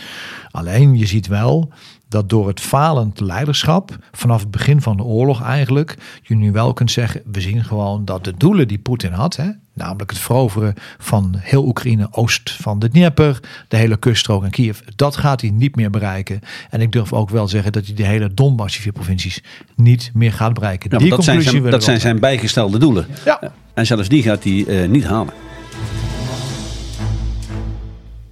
[0.50, 1.72] Alleen je ziet wel
[2.08, 6.72] dat door het falend leiderschap vanaf het begin van de oorlog eigenlijk je nu wel
[6.72, 10.74] kunt zeggen, we zien gewoon dat de doelen die Poetin had, hè, namelijk het veroveren
[10.98, 15.50] van heel Oekraïne, oost van de Dnieper, de hele kuststrook en Kiev, dat gaat hij
[15.50, 16.40] niet meer bereiken.
[16.70, 19.42] En ik durf ook wel zeggen dat hij de hele Donbass, die vier provincies,
[19.76, 20.90] niet meer gaat bereiken.
[20.90, 23.06] Ja, die maar dat zijn conclusie zijn, dat zijn bijgestelde doelen.
[23.24, 23.52] Ja.
[23.74, 25.32] En zelfs die gaat hij eh, niet halen.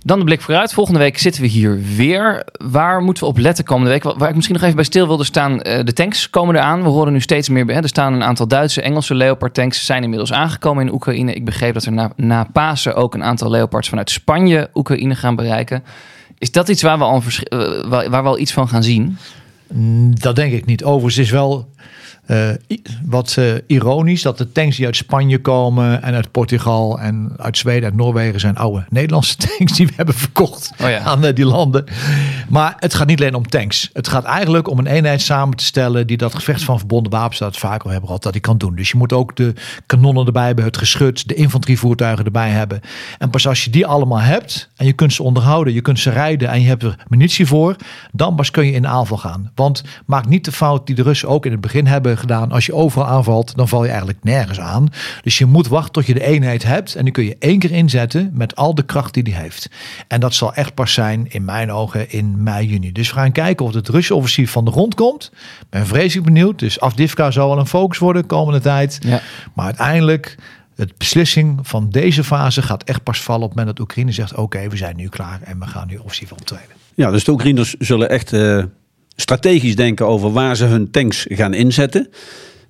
[0.07, 0.73] Dan de blik vooruit.
[0.73, 2.47] Volgende week zitten we hier weer.
[2.53, 4.03] Waar moeten we op letten komende week?
[4.03, 5.61] Waar ik misschien nog even bij stil wilde staan.
[5.63, 6.83] eh, de tanks komen eraan.
[6.83, 7.71] We horen nu steeds meer.
[7.71, 9.85] Er staan een aantal Duitse, Engelse Leopard tanks.
[9.87, 11.33] Zijn inmiddels aangekomen in Oekraïne.
[11.35, 15.37] Ik begreep dat er na, na Pasen ook een aantal Leopards vanuit Spanje Oekraïne gaan
[15.37, 15.85] bereiken.
[16.39, 19.19] Is dat iets waar we al, eh, waar, waar we al iets van gaan zien?
[19.73, 20.85] Mm, Dat denk ik niet.
[20.85, 21.69] Overigens is wel
[22.27, 22.49] eh,
[23.05, 27.59] wat eh, ironisch dat de tanks die uit Spanje komen en uit Portugal en uit
[27.59, 30.99] Zweden, uit Noorwegen zijn oude Nederlandse tanks die we hebben verkocht Oh ja.
[30.99, 31.85] aan eh, die landen.
[32.49, 33.91] Maar het gaat niet alleen om tanks.
[33.93, 37.39] Het gaat eigenlijk om een eenheid samen te stellen die dat gevecht van verbonden wapens,
[37.39, 38.75] dat vaak al hebben gehad, dat die kan doen.
[38.75, 39.53] Dus je moet ook de
[39.87, 42.81] kanonnen erbij hebben, het geschut, de infanterievoertuigen erbij hebben.
[43.19, 46.11] En pas als je die allemaal hebt en je kunt ze onderhouden, je kunt ze
[46.11, 47.77] rijden en je hebt er munitie voor,
[48.13, 49.51] dan pas kun je in de aanval gaan.
[49.55, 52.53] Want maak niet de fout die de Russen ook in het begin hebben gedaan.
[52.53, 54.89] Als je overal aanvalt, dan val je eigenlijk nergens aan.
[55.23, 57.73] Dus je moet wachten tot je de eenheid hebt en die kun je één keer
[57.73, 59.71] inzetten met al de kracht die die heeft.
[60.09, 62.93] En dat zal echt pas zijn in mijn ogen in mei, juni.
[62.93, 65.33] Dus we gaan kijken of het Russische offensief van de grond komt.
[65.71, 66.59] Ben vreselijk benieuwd.
[66.59, 68.99] Dus Afdivka zal wel een focus worden de komende tijd.
[69.01, 69.21] Ja.
[69.55, 70.37] Maar uiteindelijk,
[70.75, 74.35] de beslissing van deze fase gaat echt pas vallen op het moment dat Oekraïne zegt:
[74.35, 76.75] Oké, we zijn nu klaar en we gaan nu offensief optreden.
[76.95, 78.65] Ja, dus de Oekraïners zullen echt eh,
[79.17, 82.09] strategisch denken over waar ze hun tanks gaan inzetten.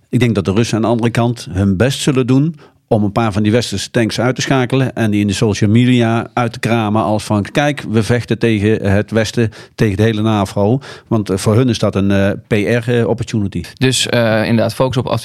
[0.08, 2.54] Ik denk dat de Russen aan de andere kant hun best zullen doen
[2.88, 5.70] om een paar van die westerse tanks uit te schakelen en die in de social
[5.70, 10.22] media uit te kramen als van kijk, we vechten tegen het westen, tegen de hele
[10.22, 10.80] NAVO.
[11.06, 13.62] Want eh, voor hun is dat een eh, PR-opportunity.
[13.74, 15.20] Dus eh, inderdaad, focus op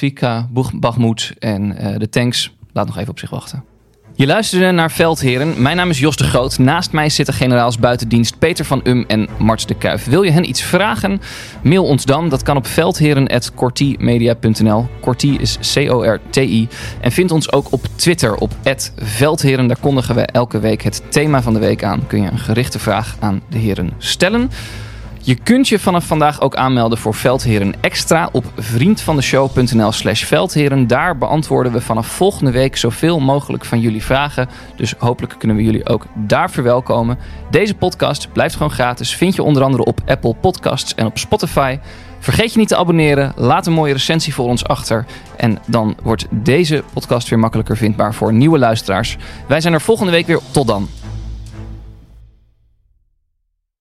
[0.50, 1.68] Boeg- Bakhmut en
[1.98, 2.52] de tanks.
[2.72, 3.64] Laat nog even op zich wachten.
[4.22, 5.62] Je luisterde naar Veldheren.
[5.62, 6.58] Mijn naam is Jos de Groot.
[6.58, 10.04] Naast mij zitten generaals buitendienst Peter van Um en Marts de Kuif.
[10.04, 11.20] Wil je hen iets vragen?
[11.62, 12.28] Mail ons dan.
[12.28, 14.86] Dat kan op veldheren.cortimedia.nl.
[15.00, 16.68] Corti is C-O-R-T-I.
[17.00, 18.52] En vind ons ook op Twitter op
[18.96, 19.66] Veldheren.
[19.66, 22.06] Daar kondigen we elke week het thema van de week aan.
[22.06, 24.50] Kun je een gerichte vraag aan de heren stellen.
[25.24, 30.86] Je kunt je vanaf vandaag ook aanmelden voor Veldheren Extra op vriendvandeshow.nl slash veldheren.
[30.86, 34.48] Daar beantwoorden we vanaf volgende week zoveel mogelijk van jullie vragen.
[34.76, 37.18] Dus hopelijk kunnen we jullie ook daar verwelkomen.
[37.50, 39.14] Deze podcast blijft gewoon gratis.
[39.16, 41.78] Vind je onder andere op Apple Podcasts en op Spotify.
[42.18, 43.32] Vergeet je niet te abonneren.
[43.36, 45.06] Laat een mooie recensie voor ons achter.
[45.36, 49.16] En dan wordt deze podcast weer makkelijker vindbaar voor nieuwe luisteraars.
[49.48, 50.40] Wij zijn er volgende week weer.
[50.50, 50.88] Tot dan.